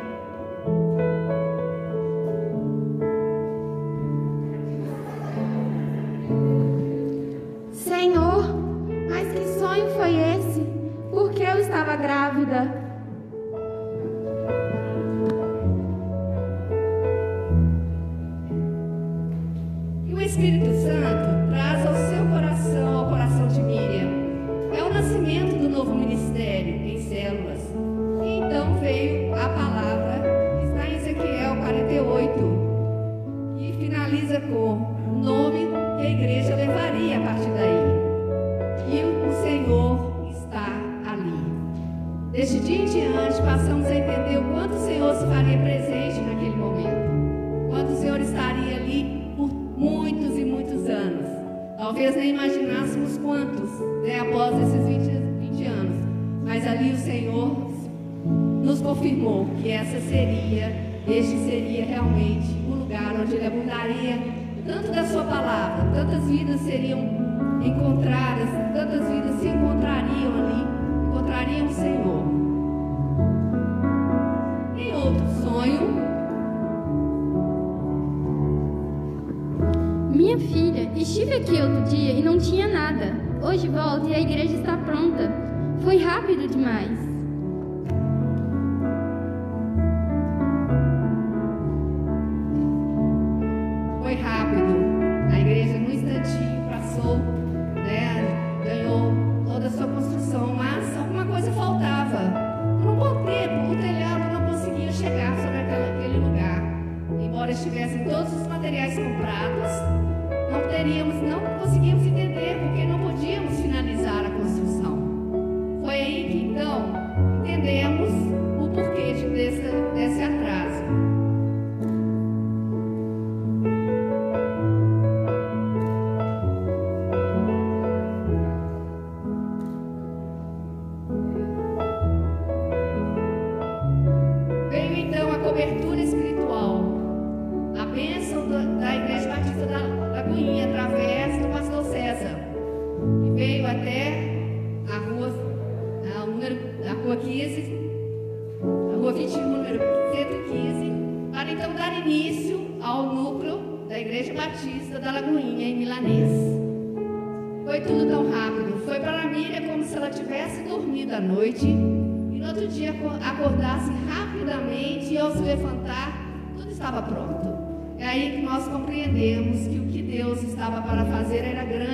[166.88, 167.98] estava pronto.
[168.00, 171.87] É aí que nós compreendemos que o que Deus estava para fazer era grande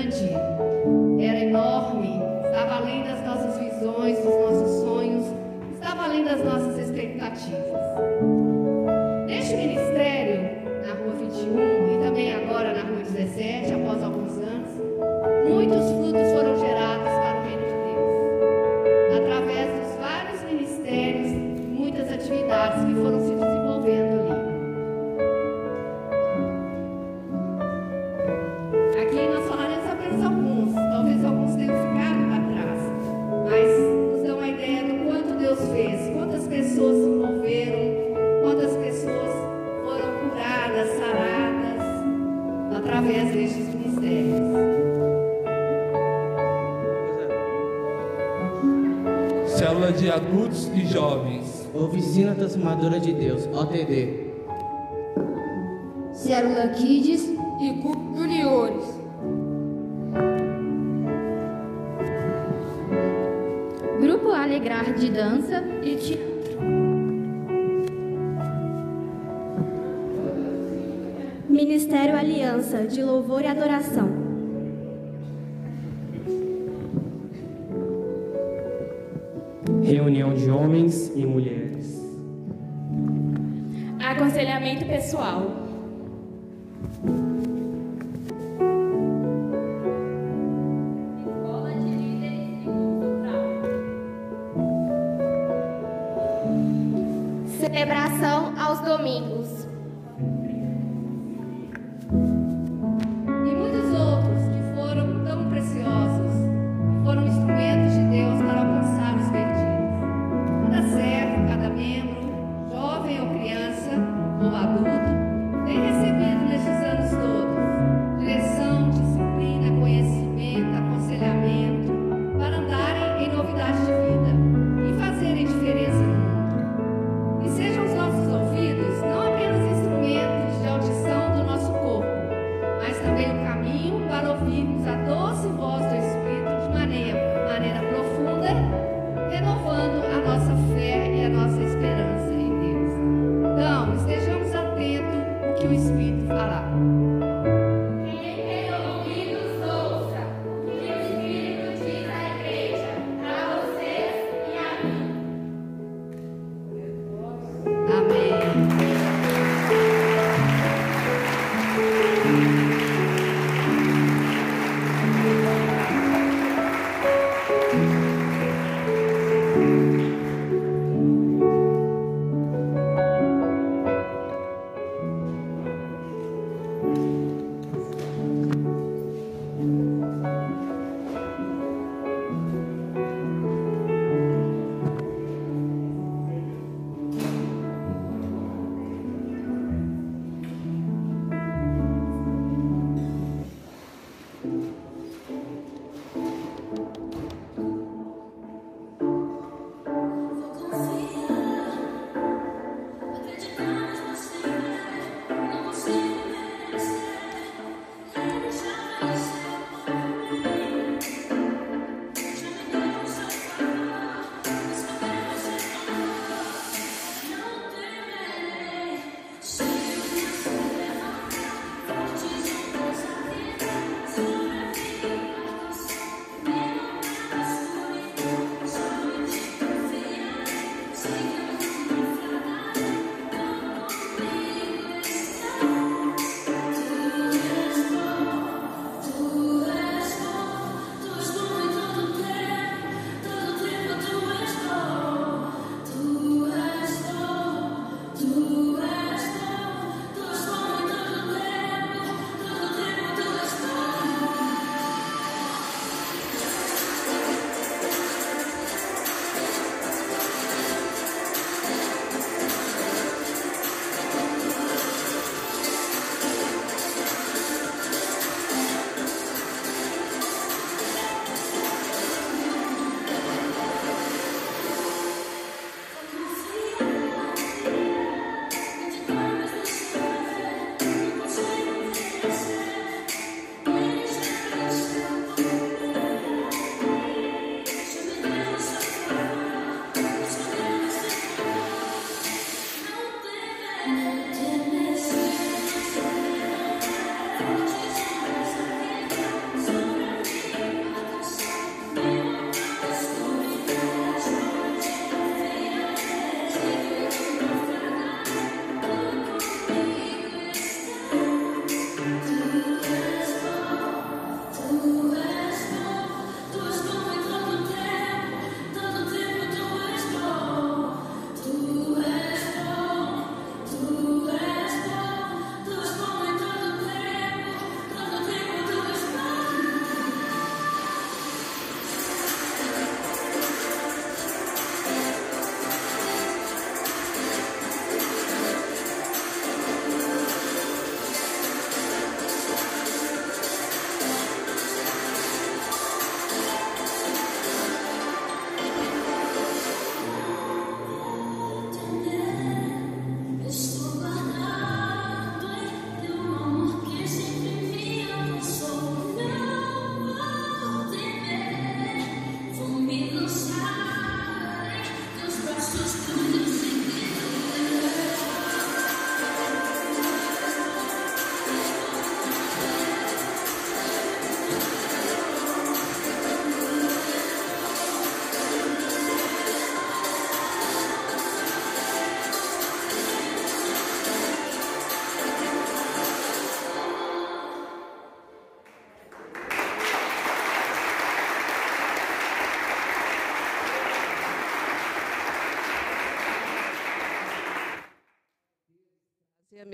[52.64, 54.23] Amadora de Deus, OTD.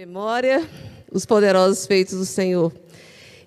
[0.10, 0.68] Memória
[1.12, 2.74] os poderosos feitos do Senhor.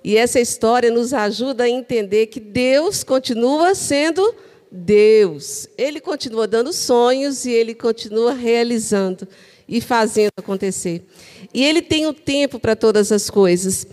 [0.05, 4.33] E essa história nos ajuda a entender que Deus continua sendo
[4.71, 5.67] Deus.
[5.77, 9.27] Ele continua dando sonhos e ele continua realizando
[9.69, 11.05] e fazendo acontecer.
[11.53, 13.85] E ele tem o um tempo para todas as coisas.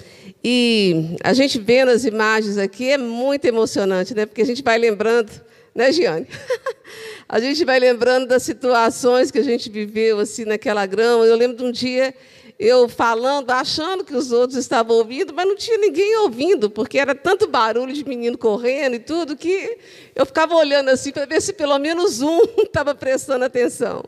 [0.44, 4.28] E a gente vendo as imagens aqui é muito emocionante, né?
[4.28, 5.32] Porque a gente vai lembrando,
[5.74, 6.28] né, Giane?
[7.28, 11.26] a gente vai lembrando das situações que a gente viveu assim naquela grama.
[11.26, 12.14] Eu lembro de um dia
[12.60, 17.16] eu falando, achando que os outros estavam ouvindo, mas não tinha ninguém ouvindo, porque era
[17.16, 19.78] tanto barulho de menino correndo e tudo, que
[20.14, 24.04] eu ficava olhando assim para ver se pelo menos um estava prestando atenção.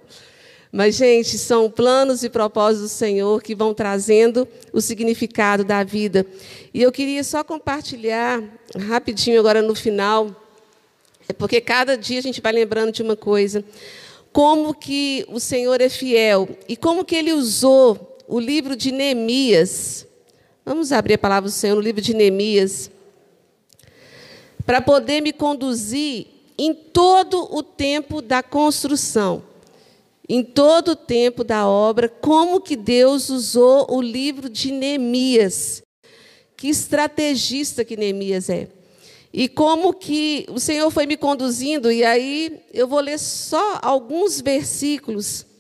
[0.69, 6.25] Mas, gente, são planos e propósitos do Senhor que vão trazendo o significado da vida.
[6.73, 8.41] E eu queria só compartilhar
[8.87, 10.33] rapidinho agora no final,
[11.27, 13.63] é porque cada dia a gente vai lembrando de uma coisa.
[14.33, 20.07] Como que o Senhor é fiel e como que Ele usou o livro de Neemias.
[20.65, 22.89] Vamos abrir a palavra do Senhor no livro de Neemias.
[24.65, 26.27] Para poder me conduzir
[26.57, 29.43] em todo o tempo da construção,
[30.29, 35.83] em todo o tempo da obra, como que Deus usou o livro de Neemias.
[36.55, 38.69] Que estrategista que Neemias é.
[39.33, 44.39] E como que o Senhor foi me conduzindo, e aí eu vou ler só alguns
[44.39, 45.50] versículos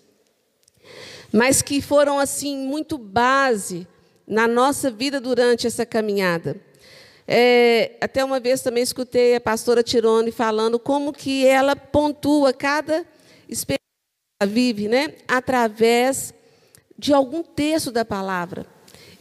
[1.31, 3.87] mas que foram assim muito base
[4.27, 6.55] na nossa vida durante essa caminhada.
[7.27, 13.05] É, até uma vez também escutei a pastora Tirone falando como que ela pontua cada
[13.47, 16.33] experiência que ela vive, né, através
[16.97, 18.65] de algum texto da palavra.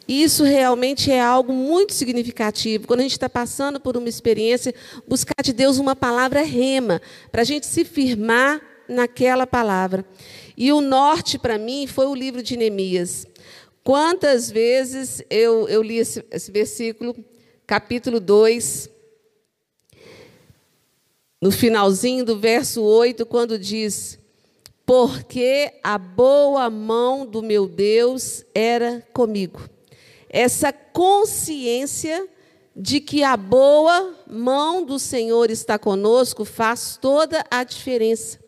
[0.09, 2.87] Isso realmente é algo muito significativo.
[2.87, 4.75] Quando a gente está passando por uma experiência,
[5.07, 7.01] buscar de Deus uma palavra rema,
[7.31, 10.05] para a gente se firmar naquela palavra.
[10.61, 13.27] E o norte para mim foi o livro de Neemias.
[13.83, 17.17] Quantas vezes eu, eu li esse, esse versículo,
[17.67, 18.91] capítulo 2,
[21.41, 24.19] no finalzinho do verso 8, quando diz:
[24.85, 29.67] Porque a boa mão do meu Deus era comigo.
[30.29, 32.29] Essa consciência
[32.77, 38.40] de que a boa mão do Senhor está conosco faz toda a diferença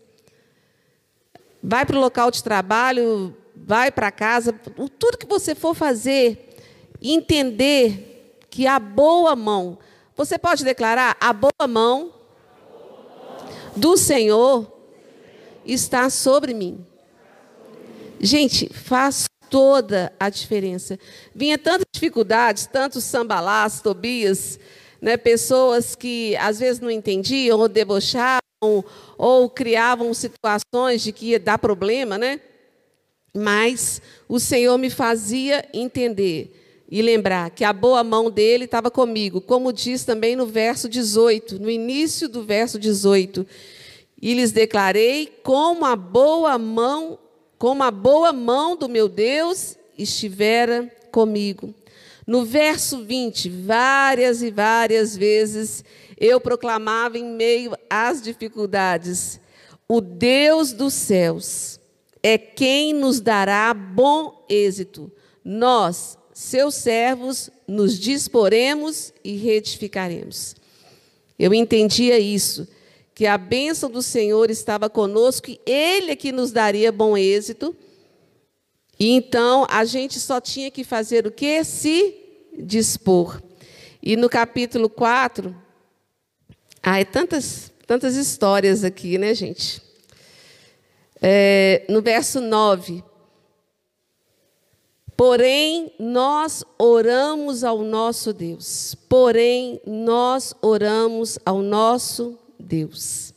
[1.62, 4.52] vai para o local de trabalho, vai para casa,
[4.98, 6.56] tudo que você for fazer,
[7.00, 9.78] entender que a boa mão,
[10.16, 12.12] você pode declarar: a boa mão
[13.76, 14.70] do Senhor
[15.64, 16.84] está sobre mim.
[18.20, 20.98] Gente, faz toda a diferença.
[21.34, 24.58] Vinha tantas dificuldades, tantos sambalás, Tobias,
[25.00, 28.40] né, pessoas que às vezes não entendiam ou debochavam,
[29.24, 32.40] ou criavam situações de que ia dar problema, né?
[33.32, 39.40] Mas o Senhor me fazia entender e lembrar que a boa mão dele estava comigo,
[39.40, 43.46] como diz também no verso 18, no início do verso 18.
[44.20, 47.16] E lhes declarei como a boa mão,
[47.56, 51.72] como a boa mão do meu Deus estivera comigo.
[52.26, 55.84] No verso 20, várias e várias vezes
[56.22, 59.40] eu proclamava em meio às dificuldades:
[59.88, 61.80] o Deus dos céus
[62.22, 65.10] é quem nos dará bom êxito.
[65.44, 70.54] Nós, seus servos, nos disporemos e retificaremos.
[71.36, 72.68] Eu entendia isso,
[73.12, 77.76] que a bênção do Senhor estava conosco e Ele é que nos daria bom êxito.
[78.96, 81.64] E então a gente só tinha que fazer o que?
[81.64, 82.14] Se
[82.56, 83.42] dispor.
[84.00, 85.61] E no capítulo 4,
[86.84, 89.80] Ai, tantas, tantas histórias aqui, né, gente?
[91.20, 93.04] É, no verso 9.
[95.16, 98.96] Porém, nós oramos ao nosso Deus.
[99.08, 103.32] Porém, nós oramos ao nosso Deus.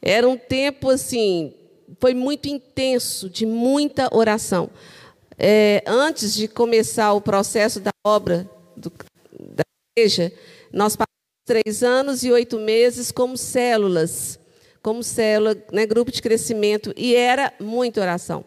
[0.00, 1.52] Era um tempo assim,
[1.98, 4.70] foi muito intenso, de muita oração.
[5.36, 8.92] É, antes de começar o processo da obra do,
[9.40, 9.64] da
[9.96, 10.32] igreja,
[10.72, 10.94] nós
[11.44, 14.38] três anos e oito meses como células,
[14.82, 18.44] como célula, né, grupo de crescimento, e era muita oração.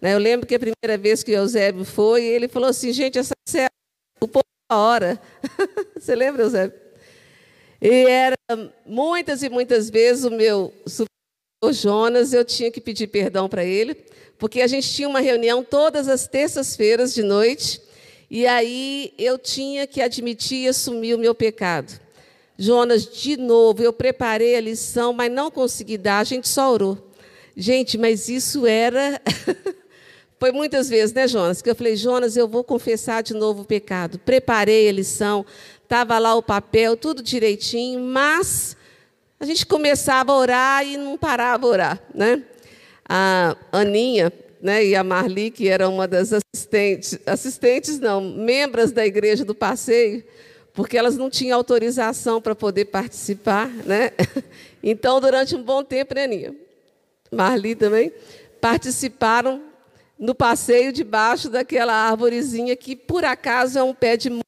[0.00, 3.18] Né, eu lembro que a primeira vez que o Eusébio foi, ele falou assim, gente,
[3.18, 3.70] essa célula,
[4.20, 5.20] o povo hora.
[5.96, 6.78] Você lembra, Eusébio?
[7.80, 8.36] E era
[8.84, 10.72] muitas e muitas vezes o meu
[11.62, 13.96] o Jonas, eu tinha que pedir perdão para ele,
[14.38, 17.82] porque a gente tinha uma reunião todas as terças-feiras de noite,
[18.30, 22.00] e aí eu tinha que admitir e assumir o meu pecado.
[22.58, 26.98] Jonas, de novo, eu preparei a lição, mas não consegui dar, a gente só orou.
[27.56, 29.20] Gente, mas isso era.
[30.40, 31.62] Foi muitas vezes, né, Jonas?
[31.62, 34.18] Que eu falei, Jonas, eu vou confessar de novo o pecado.
[34.18, 35.46] Preparei a lição,
[35.82, 38.76] estava lá o papel, tudo direitinho, mas
[39.38, 42.42] a gente começava a orar e não parava a orar, né?
[43.08, 49.06] A Aninha né, e a Marli, que era uma das assistentes, assistentes não, membros da
[49.06, 50.24] igreja do passeio,
[50.78, 54.12] porque elas não tinham autorização para poder participar, né?
[54.80, 56.54] Então, durante um bom tempo, né, Aninha?
[57.32, 58.12] Marli também,
[58.60, 59.60] participaram
[60.16, 64.46] no passeio debaixo daquela árvorezinha que, por acaso, é um pé de murta.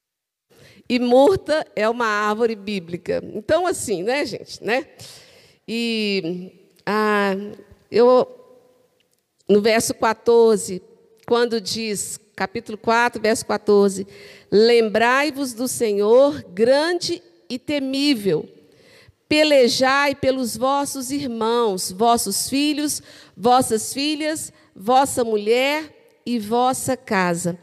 [0.87, 3.21] E murta é uma árvore bíblica.
[3.35, 4.63] Então, assim, né, gente?
[4.63, 4.85] Né?
[5.67, 6.53] E
[6.85, 7.35] ah,
[7.91, 8.25] eu,
[9.49, 10.81] no verso 14,
[11.27, 14.07] quando diz, capítulo 4, verso 14:
[14.51, 18.47] Lembrai-vos do Senhor grande e temível
[19.31, 23.01] pelejai pelos vossos irmãos, vossos filhos,
[23.35, 27.57] vossas filhas, vossa mulher e vossa casa.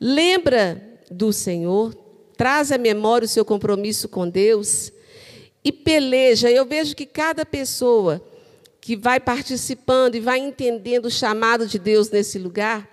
[0.00, 1.94] Lembra do Senhor,
[2.38, 4.90] traz à memória o seu compromisso com Deus
[5.62, 6.50] e peleja.
[6.50, 8.26] Eu vejo que cada pessoa
[8.80, 12.88] que vai participando e vai entendendo o chamado de Deus nesse lugar,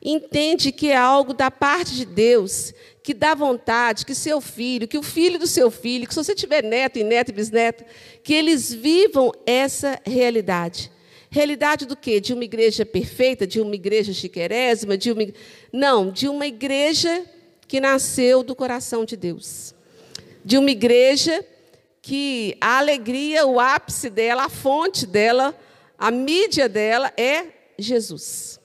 [0.00, 2.72] entende que é algo da parte de Deus,
[3.02, 6.34] que dá vontade que seu filho, que o filho do seu filho, que se você
[6.34, 7.84] tiver neto e neto e bisneto,
[8.22, 10.90] que eles vivam essa realidade.
[11.28, 12.20] Realidade do quê?
[12.20, 15.26] De uma igreja perfeita, de uma igreja chiquerésima, de uma
[15.72, 17.24] não, de uma igreja
[17.66, 19.74] que nasceu do coração de Deus.
[20.44, 21.44] De uma igreja
[22.02, 25.58] que a alegria, o ápice dela, a fonte dela,
[25.98, 27.46] a mídia dela é
[27.78, 28.60] Jesus.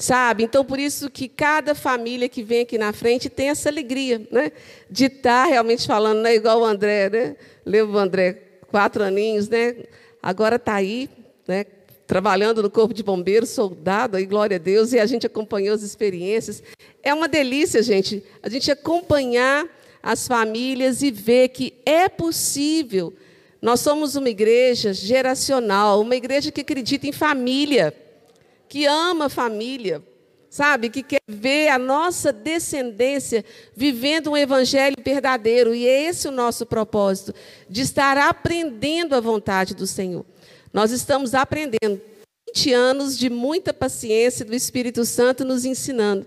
[0.00, 0.44] Sabe?
[0.44, 4.50] Então, por isso que cada família que vem aqui na frente tem essa alegria, né?
[4.90, 6.34] De estar realmente falando, né?
[6.34, 7.36] igual o André, né?
[7.66, 9.76] Lembra o André, quatro aninhos, né?
[10.22, 11.10] Agora está aí,
[11.46, 11.66] né?
[12.06, 15.82] Trabalhando no Corpo de Bombeiros, soldado, aí, glória a Deus, e a gente acompanhou as
[15.82, 16.62] experiências.
[17.02, 19.68] É uma delícia, gente, a gente acompanhar
[20.02, 23.12] as famílias e ver que é possível.
[23.60, 27.94] Nós somos uma igreja geracional, uma igreja que acredita em família
[28.70, 30.00] que ama a família,
[30.48, 30.90] sabe?
[30.90, 33.44] Que quer ver a nossa descendência
[33.74, 35.74] vivendo um evangelho verdadeiro.
[35.74, 37.34] E é esse o nosso propósito,
[37.68, 40.24] de estar aprendendo a vontade do Senhor.
[40.72, 42.00] Nós estamos aprendendo
[42.54, 46.24] 20 anos de muita paciência do Espírito Santo nos ensinando.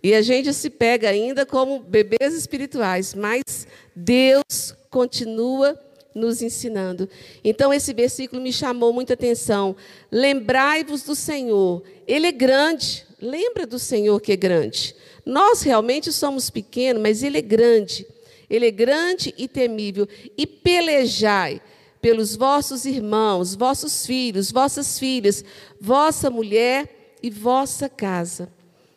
[0.00, 3.66] E a gente se pega ainda como bebês espirituais, mas
[3.96, 5.76] Deus continua
[6.14, 7.08] nos ensinando.
[7.44, 9.76] Então, esse versículo me chamou muita atenção.
[10.10, 13.06] Lembrai-vos do Senhor, Ele é grande.
[13.20, 14.94] Lembra do Senhor que é grande.
[15.24, 18.06] Nós realmente somos pequenos, mas Ele é grande.
[18.48, 20.08] Ele é grande e temível.
[20.36, 21.60] E pelejai
[22.00, 25.44] pelos vossos irmãos, vossos filhos, vossas filhas,
[25.80, 28.50] vossa mulher e vossa casa.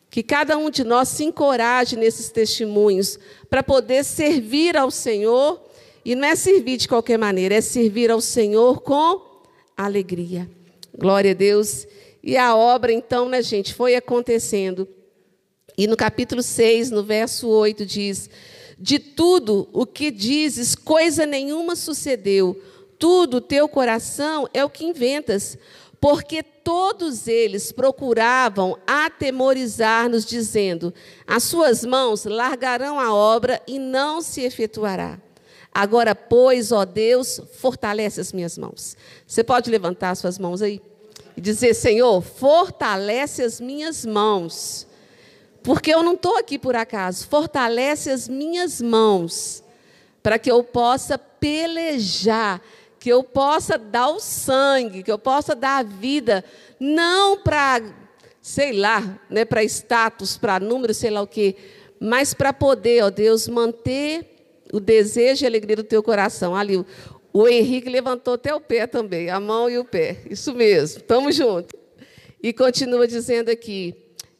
[0.09, 5.62] Que cada um de nós se encoraje nesses testemunhos para poder servir ao Senhor
[6.05, 9.21] e não é servir de qualquer maneira, é servir ao Senhor com
[9.75, 10.49] alegria.
[10.97, 11.87] Glória a Deus.
[12.21, 14.87] E a obra, então, né, gente, foi acontecendo.
[15.77, 18.29] E no capítulo 6, no verso 8, diz:
[18.77, 22.61] De tudo o que dizes, coisa nenhuma sucedeu.
[22.99, 25.57] Tudo teu coração é o que inventas.
[25.99, 30.93] Porque todos eles procuravam atemorizar-nos, dizendo:
[31.25, 35.19] As suas mãos largarão a obra e não se efetuará.
[35.73, 38.95] Agora, pois, ó Deus, fortalece as minhas mãos.
[39.25, 40.79] Você pode levantar as suas mãos aí
[41.35, 44.85] e dizer: Senhor, fortalece as minhas mãos.
[45.63, 47.27] Porque eu não estou aqui por acaso.
[47.27, 49.63] Fortalece as minhas mãos
[50.21, 52.61] para que eu possa pelejar,
[52.99, 56.45] que eu possa dar o sangue, que eu possa dar a vida,
[56.79, 57.81] não para,
[58.41, 61.55] sei lá, né, para status, para número, sei lá o quê,
[61.99, 64.32] mas para poder, ó Deus, manter
[64.73, 66.55] o desejo e a alegria do teu coração.
[66.55, 66.83] Ali,
[67.31, 70.17] o, Henrique levantou até o pé também, a mão e o pé.
[70.27, 71.79] Isso mesmo, estamos juntos.
[72.41, 73.95] E continua dizendo aqui,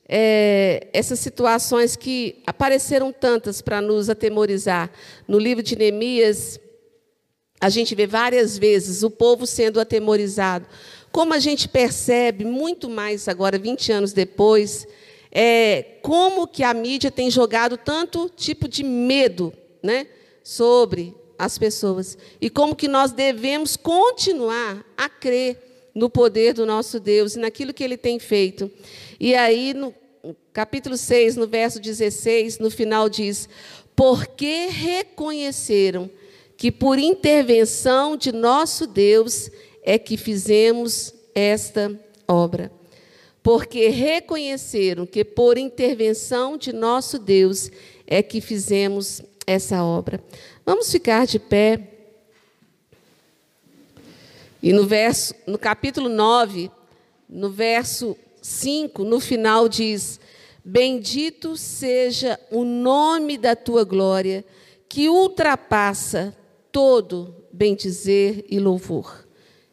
[0.10, 4.92] é, essas situações que apareceram tantas para nos atemorizar.
[5.28, 6.60] No livro de Neemias,
[7.62, 10.66] a gente vê várias vezes o povo sendo atemorizado.
[11.12, 14.88] Como a gente percebe, muito mais agora, 20 anos depois,
[15.32, 20.08] é, como que a mídia tem jogado tanto tipo de medo, né?
[20.44, 27.00] Sobre as pessoas e como que nós devemos continuar a crer no poder do nosso
[27.00, 28.70] Deus e naquilo que ele tem feito.
[29.20, 29.94] E aí no
[30.52, 33.48] capítulo 6, no verso 16, no final diz:
[33.96, 36.10] "Porque reconheceram
[36.56, 39.50] que por intervenção de nosso Deus
[39.84, 41.98] é que fizemos esta
[42.28, 42.72] obra."
[43.44, 47.70] porque reconheceram que por intervenção de nosso Deus
[48.08, 50.24] é que fizemos essa obra.
[50.66, 51.90] Vamos ficar de pé.
[54.62, 56.72] E no verso, no capítulo 9,
[57.30, 60.20] no verso 5, no final diz:
[60.64, 64.46] Bendito seja o nome da tua glória,
[64.88, 66.36] que ultrapassa
[66.72, 69.24] todo bendizer e louvor.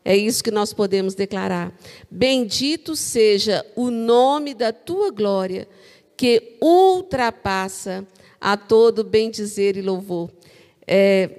[0.04, 1.72] É isso que nós podemos declarar.
[2.10, 5.68] Bendito seja o nome da tua glória,
[6.16, 8.06] que ultrapassa
[8.40, 10.30] a todo bendizer e louvor.
[10.86, 11.30] É,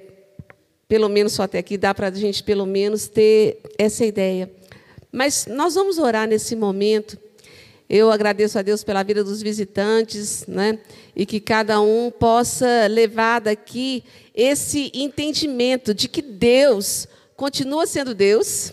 [0.86, 4.50] pelo menos só até aqui dá para a gente, pelo menos, ter essa ideia.
[5.10, 7.18] Mas nós vamos orar nesse momento.
[7.88, 10.78] Eu agradeço a Deus pela vida dos visitantes, né?
[11.14, 14.04] E que cada um possa levar daqui
[14.34, 17.06] esse entendimento de que Deus
[17.36, 18.72] continua sendo Deus,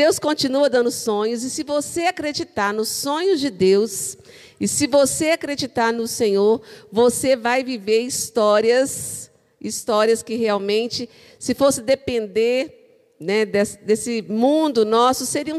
[0.00, 4.16] Deus continua dando sonhos, e se você acreditar nos sonhos de Deus,
[4.58, 11.06] e se você acreditar no Senhor, você vai viver histórias, histórias que realmente,
[11.38, 15.58] se fosse depender né, desse, desse, mundo nosso, seriam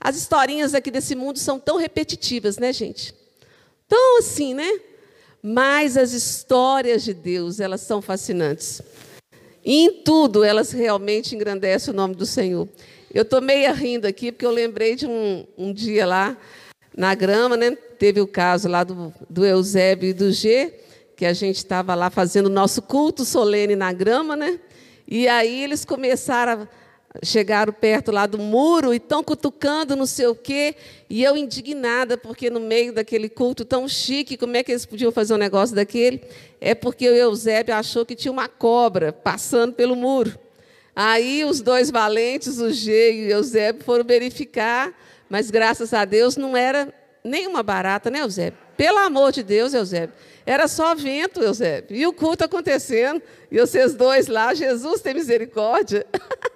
[0.00, 3.14] as historinhas aqui desse mundo são tão repetitivas, né, gente?
[3.86, 4.72] Tão assim, né?
[5.42, 8.80] Mas as histórias de Deus, elas são fascinantes.
[9.62, 12.66] Em tudo elas realmente engrandecem o nome do Senhor.
[13.12, 16.36] Eu estou meio rindo aqui, porque eu lembrei de um, um dia lá
[16.96, 17.72] na grama, né?
[17.98, 20.72] Teve o caso lá do, do Eusébio e do G,
[21.14, 24.58] que a gente estava lá fazendo o nosso culto solene na grama, né?
[25.06, 26.68] E aí eles começaram a
[27.22, 30.74] chegaram perto lá do muro e estão cutucando não sei o quê,
[31.10, 35.12] e eu indignada, porque no meio daquele culto tão chique, como é que eles podiam
[35.12, 36.22] fazer um negócio daquele?
[36.60, 40.38] É porque o Eusébio achou que tinha uma cobra passando pelo muro.
[40.94, 44.92] Aí os dois valentes, o G e o Eusébio, foram verificar,
[45.28, 46.92] mas graças a Deus não era
[47.24, 48.58] nenhuma barata, né, Eusébio?
[48.76, 50.14] Pelo amor de Deus, Eusébio.
[50.44, 51.96] Era só vento, Eusébio.
[51.96, 56.06] E o culto acontecendo, e vocês dois lá, Jesus tem misericórdia.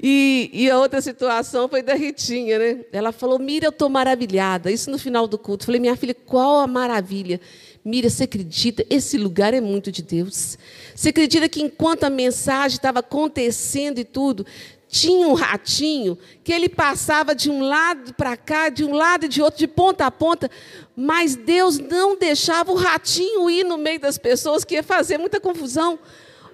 [0.00, 2.84] E, e, a outra situação foi da Ritinha, né?
[2.92, 4.70] Ela falou: Mira, eu estou maravilhada.
[4.70, 5.66] Isso no final do culto.
[5.66, 7.40] falei: Minha filha, qual a maravilha?
[7.84, 8.84] Mira, você acredita?
[8.88, 10.58] Esse lugar é muito de Deus.
[10.94, 14.46] Você acredita que enquanto a mensagem estava acontecendo e tudo,
[14.88, 19.28] tinha um ratinho que ele passava de um lado para cá, de um lado e
[19.28, 20.50] de outro, de ponta a ponta,
[20.94, 25.40] mas Deus não deixava o ratinho ir no meio das pessoas, que ia fazer muita
[25.40, 25.98] confusão.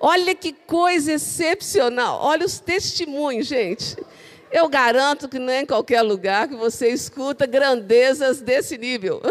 [0.00, 2.18] Olha que coisa excepcional.
[2.22, 3.96] Olha os testemunhos, gente.
[4.50, 9.20] Eu garanto que não é em qualquer lugar que você escuta grandezas desse nível.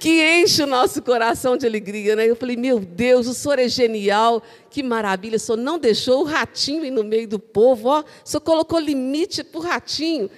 [0.00, 2.26] que enche o nosso coração de alegria, né?
[2.26, 6.24] Eu falei, meu Deus, o senhor é genial, que maravilha, o senhor não deixou o
[6.24, 10.30] ratinho ir no meio do povo, ó, o senhor colocou limite para o ratinho.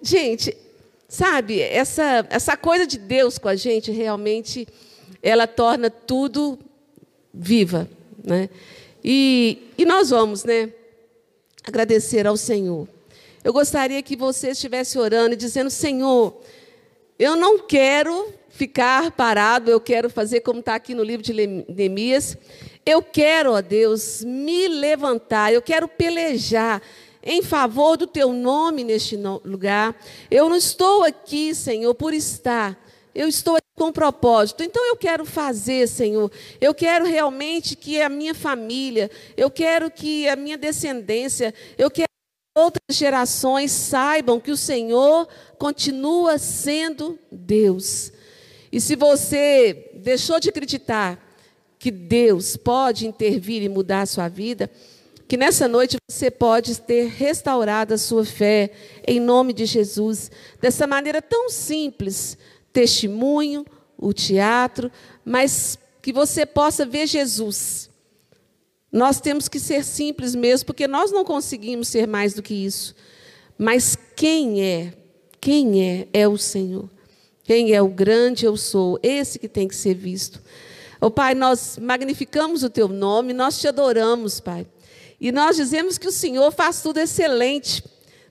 [0.00, 0.56] Gente,
[1.08, 4.66] sabe, essa, essa coisa de Deus com a gente realmente,
[5.22, 6.58] ela torna tudo
[7.36, 7.88] viva.
[8.24, 8.48] Né?
[9.04, 10.72] E, e nós vamos né,
[11.64, 12.88] agradecer ao Senhor.
[13.44, 16.40] Eu gostaria que você estivesse orando e dizendo: Senhor,
[17.18, 22.36] eu não quero ficar parado, eu quero fazer como está aqui no livro de Neemias.
[22.84, 26.80] Eu quero, ó Deus, me levantar, eu quero pelejar
[27.22, 29.94] em favor do teu nome neste lugar.
[30.30, 32.78] Eu não estou aqui, Senhor, por estar.
[33.16, 34.62] Eu estou com propósito.
[34.62, 36.30] Então eu quero fazer, Senhor.
[36.60, 42.08] Eu quero realmente que a minha família, eu quero que a minha descendência, eu quero
[42.08, 45.26] que outras gerações saibam que o Senhor
[45.58, 48.12] continua sendo Deus.
[48.70, 51.18] E se você deixou de acreditar
[51.78, 54.70] que Deus pode intervir e mudar a sua vida,
[55.28, 58.70] que nessa noite você pode ter restaurado a sua fé
[59.06, 60.30] em nome de Jesus,
[60.60, 62.38] dessa maneira tão simples,
[62.76, 63.64] testemunho,
[63.96, 64.92] o teatro,
[65.24, 67.88] mas que você possa ver Jesus.
[68.92, 72.94] Nós temos que ser simples mesmo, porque nós não conseguimos ser mais do que isso.
[73.56, 74.92] Mas quem é?
[75.40, 76.08] Quem é?
[76.12, 76.90] É o Senhor.
[77.44, 80.42] Quem é o grande eu sou, esse que tem que ser visto.
[81.00, 84.66] Oh, Pai, nós magnificamos o teu nome, nós te adoramos, Pai.
[85.18, 87.82] E nós dizemos que o Senhor faz tudo excelente.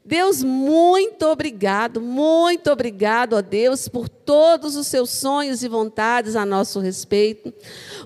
[0.07, 6.45] Deus, muito obrigado, muito obrigado a Deus por todos os seus sonhos e vontades a
[6.45, 7.52] nosso respeito.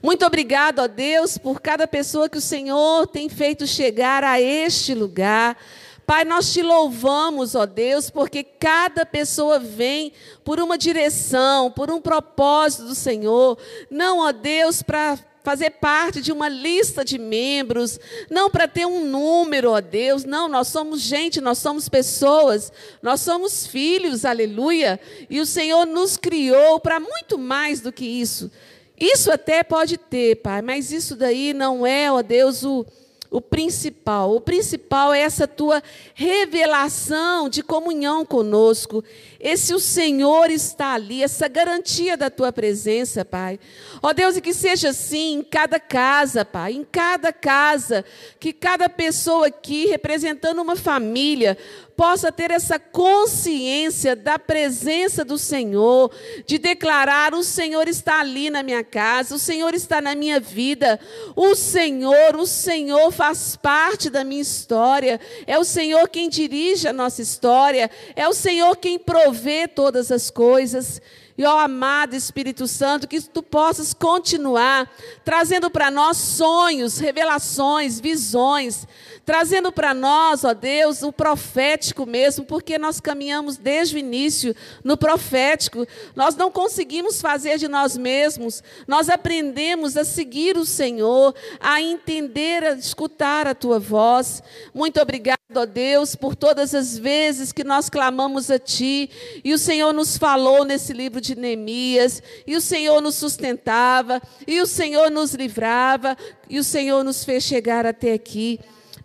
[0.02, 4.94] Muito obrigado a Deus por cada pessoa que o Senhor tem feito chegar a este
[4.94, 5.58] lugar.
[6.06, 10.14] Pai, nós te louvamos, ó Deus, porque cada pessoa vem
[10.44, 13.58] por uma direção, por um propósito do Senhor.
[13.92, 18.00] Não, ó Deus, para fazer parte de uma lista de membros,
[18.30, 22.72] não para ter um número, ó Deus, não, nós somos gente, nós somos pessoas,
[23.02, 25.00] nós somos filhos, aleluia,
[25.30, 28.52] e o Senhor nos criou para muito mais do que isso.
[29.00, 32.86] Isso até pode ter, Pai, mas isso daí não é, ó Deus, o
[33.32, 34.36] o principal.
[34.36, 35.84] O principal é essa tua
[36.14, 39.04] revelação de comunhão conosco.
[39.40, 43.60] Esse o Senhor está ali, essa garantia da tua presença, Pai.
[44.02, 48.04] Ó Deus, e que seja assim em cada casa, Pai, em cada casa,
[48.40, 51.58] que cada pessoa aqui representando uma família
[52.00, 56.10] possa ter essa consciência da presença do Senhor,
[56.48, 60.98] de declarar: o Senhor está ali na minha casa, o Senhor está na minha vida,
[61.36, 66.94] o Senhor, o Senhor faz parte da minha história, é o Senhor quem dirige a
[66.94, 71.02] nossa história, é o Senhor quem provê todas as coisas.
[71.40, 74.92] E ó amado Espírito Santo, que tu possas continuar
[75.24, 78.86] trazendo para nós sonhos, revelações, visões,
[79.26, 84.54] trazendo para nós, ó Deus, o profético mesmo, porque nós caminhamos desde o início
[84.84, 85.88] no profético.
[86.14, 92.66] Nós não conseguimos fazer de nós mesmos, nós aprendemos a seguir o Senhor, a entender,
[92.66, 94.44] a escutar a tua voz.
[94.74, 99.10] Muito obrigado, ó Deus, por todas as vezes que nós clamamos a ti
[99.42, 104.62] e o Senhor nos falou nesse livro de Neemias, e o Senhor nos sustentava, e
[104.62, 106.18] o Senhor nos livrava,
[106.50, 108.60] e o Senhor nos fez chegar até aqui.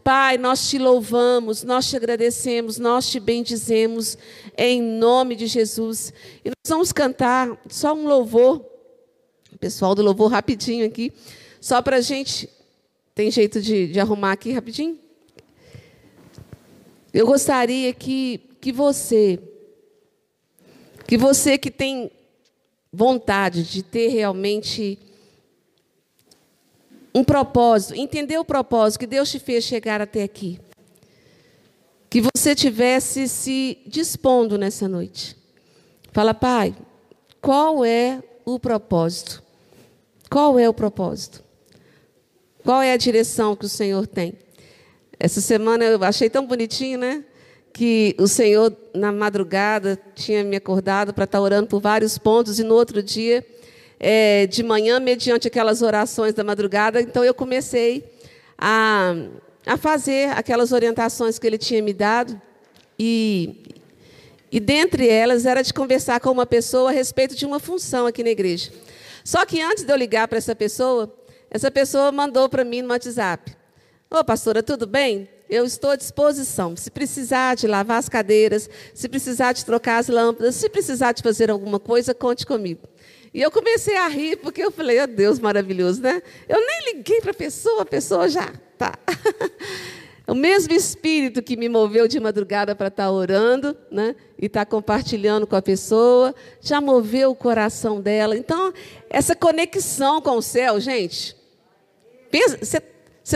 [0.04, 4.18] Pai, nós te louvamos, nós te agradecemos, nós te bendizemos,
[4.56, 6.12] em nome de Jesus.
[6.44, 8.62] E nós vamos cantar só um louvor,
[9.58, 11.10] pessoal do louvor, rapidinho aqui,
[11.58, 12.50] só para a gente.
[13.14, 14.98] Tem jeito de, de arrumar aqui rapidinho?
[17.14, 19.38] Eu gostaria que, que você,
[21.06, 22.10] que você que tem
[22.94, 24.98] vontade de ter realmente
[27.14, 30.60] um propósito, entender o propósito que Deus te fez chegar até aqui.
[32.08, 35.36] Que você tivesse se dispondo nessa noite.
[36.12, 36.74] Fala, Pai,
[37.40, 39.42] qual é o propósito?
[40.30, 41.42] Qual é o propósito?
[42.64, 44.34] Qual é a direção que o Senhor tem?
[45.18, 47.24] Essa semana eu achei tão bonitinho, né?
[47.74, 52.64] Que o Senhor, na madrugada, tinha me acordado para estar orando por vários pontos, e
[52.64, 53.44] no outro dia
[54.00, 57.02] é, de manhã, mediante aquelas orações da madrugada.
[57.02, 58.04] Então, eu comecei
[58.56, 59.14] a,
[59.66, 62.40] a fazer aquelas orientações que ele tinha me dado.
[62.98, 63.74] E,
[64.52, 68.22] e dentre elas era de conversar com uma pessoa a respeito de uma função aqui
[68.22, 68.70] na igreja.
[69.24, 71.12] Só que antes de eu ligar para essa pessoa,
[71.50, 73.56] essa pessoa mandou para mim no WhatsApp:
[74.10, 75.28] Ô, pastora, tudo bem?
[75.54, 76.74] Eu estou à disposição.
[76.74, 81.22] Se precisar de lavar as cadeiras, se precisar de trocar as lâmpadas, se precisar de
[81.22, 82.80] fazer alguma coisa, conte comigo.
[83.32, 86.20] E eu comecei a rir, porque eu falei, oh Deus, maravilhoso, né?
[86.48, 88.98] Eu nem liguei para a pessoa, a pessoa já tá.
[90.26, 94.16] o mesmo espírito que me moveu de madrugada para estar tá orando, né?
[94.36, 98.36] E estar tá compartilhando com a pessoa, já moveu o coração dela.
[98.36, 98.72] Então,
[99.08, 101.36] essa conexão com o céu, gente,
[102.58, 102.80] você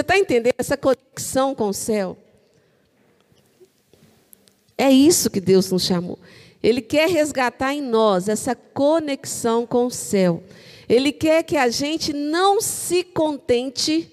[0.01, 2.17] está entendendo essa conexão com o céu?
[4.77, 6.19] É isso que Deus nos chamou.
[6.63, 10.43] Ele quer resgatar em nós essa conexão com o céu.
[10.87, 14.13] Ele quer que a gente não se contente,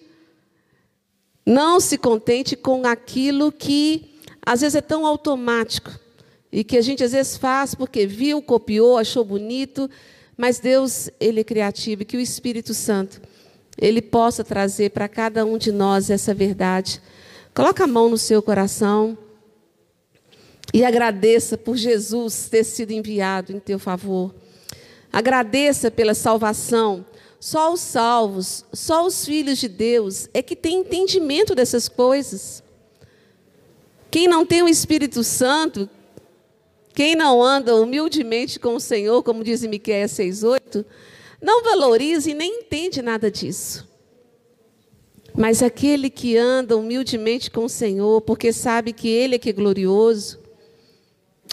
[1.45, 4.15] não se contente com aquilo que
[4.45, 5.91] às vezes é tão automático
[6.51, 9.89] e que a gente às vezes faz porque viu, copiou, achou bonito,
[10.37, 13.21] mas Deus, ele é criativo e que o Espírito Santo
[13.77, 17.01] ele possa trazer para cada um de nós essa verdade.
[17.53, 19.17] Coloca a mão no seu coração.
[20.73, 24.33] E agradeça por Jesus ter sido enviado em teu favor.
[25.11, 27.05] Agradeça pela salvação.
[27.39, 32.63] Só os salvos, só os filhos de Deus é que têm entendimento dessas coisas.
[34.09, 35.89] Quem não tem o Espírito Santo,
[36.93, 40.85] quem não anda humildemente com o Senhor, como diz em Miqueias 6:8,
[41.45, 43.87] não valoriza e nem entende nada disso.
[45.37, 49.53] Mas aquele que anda humildemente com o Senhor, porque sabe que Ele é que é
[49.53, 50.39] glorioso,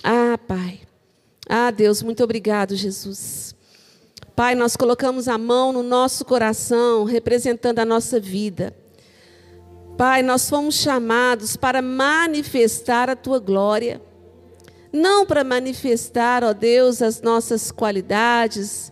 [0.03, 0.81] ah, Pai.
[1.47, 3.55] Ah, Deus, muito obrigado, Jesus.
[4.35, 8.75] Pai, nós colocamos a mão no nosso coração, representando a nossa vida.
[9.99, 14.01] Pai, nós fomos chamados para manifestar a tua glória.
[14.91, 18.92] Não para manifestar, ó Deus, as nossas qualidades,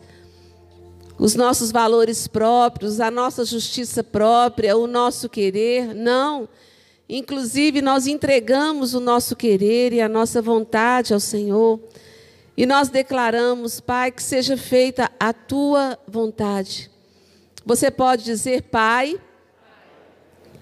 [1.21, 5.95] os nossos valores próprios, a nossa justiça própria, o nosso querer.
[5.95, 6.49] Não.
[7.07, 11.79] Inclusive, nós entregamos o nosso querer e a nossa vontade ao Senhor.
[12.57, 16.91] E nós declaramos, Pai, que seja feita a tua vontade.
[17.67, 19.21] Você pode dizer, Pai,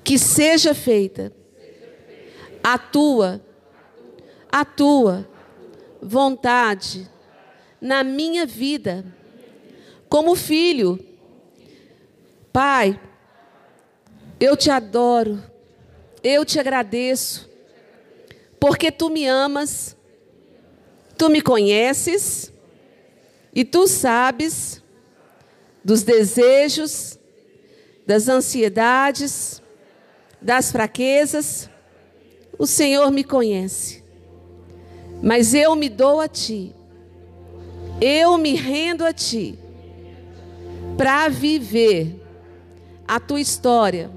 [0.03, 1.33] que seja feita
[2.65, 3.41] a tua,
[4.51, 5.25] a tua
[6.03, 7.09] vontade
[7.81, 9.05] na minha vida,
[10.09, 10.99] como filho.
[12.53, 12.99] Pai,
[14.41, 15.43] eu te adoro,
[16.23, 17.49] eu te agradeço,
[18.59, 19.97] porque tu me amas,
[21.17, 22.53] tu me conheces
[23.55, 24.83] e tu sabes
[25.85, 27.19] dos desejos,
[28.07, 29.63] das ansiedades,
[30.41, 31.69] das fraquezas.
[32.59, 34.03] O Senhor me conhece,
[35.23, 36.75] mas eu me dou a Ti,
[38.01, 39.59] eu me rendo a Ti,
[40.99, 42.21] para viver
[43.07, 44.11] a Tua história.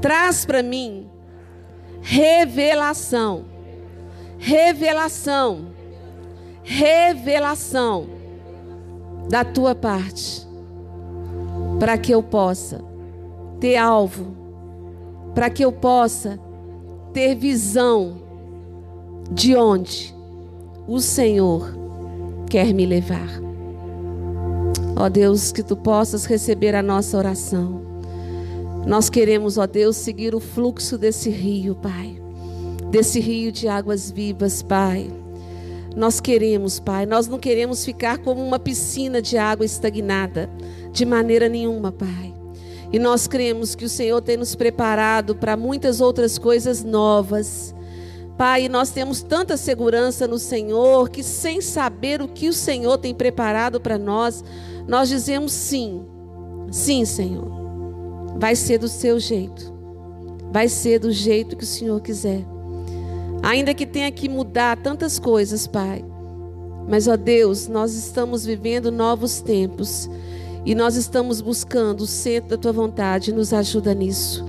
[0.00, 1.06] Traz para mim
[2.00, 3.44] revelação,
[4.38, 5.66] revelação,
[6.64, 8.06] revelação
[9.28, 10.46] da tua parte,
[11.78, 12.82] para que eu possa
[13.60, 14.34] ter alvo,
[15.34, 16.40] para que eu possa
[17.12, 18.22] ter visão
[19.30, 20.14] de onde
[20.88, 21.72] o Senhor
[22.50, 23.51] quer me levar.
[25.02, 27.82] Ó Deus, que tu possas receber a nossa oração.
[28.86, 32.22] Nós queremos, ó Deus, seguir o fluxo desse rio, Pai.
[32.88, 35.10] Desse rio de águas vivas, Pai
[35.94, 40.48] nós queremos, Pai, nós não queremos ficar como uma piscina de água estagnada,
[40.90, 42.32] de maneira nenhuma, Pai.
[42.90, 47.74] E nós cremos que o Senhor tem nos preparado para muitas outras coisas novas.
[48.38, 53.14] Pai, nós temos tanta segurança no Senhor que, sem saber o que o Senhor tem
[53.14, 54.42] preparado para nós,
[54.86, 56.04] nós dizemos sim.
[56.70, 57.50] Sim, Senhor.
[58.38, 59.72] Vai ser do seu jeito.
[60.52, 62.44] Vai ser do jeito que o Senhor quiser.
[63.42, 66.04] Ainda que tenha que mudar tantas coisas, Pai.
[66.88, 70.08] Mas, ó Deus, nós estamos vivendo novos tempos
[70.64, 73.32] e nós estamos buscando o centro da tua vontade.
[73.32, 74.44] Nos ajuda nisso.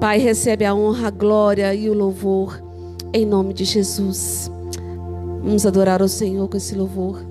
[0.00, 2.68] Pai, recebe a honra, a glória e o louvor
[3.12, 4.50] em nome de Jesus.
[5.42, 7.27] Vamos adorar o Senhor com esse louvor.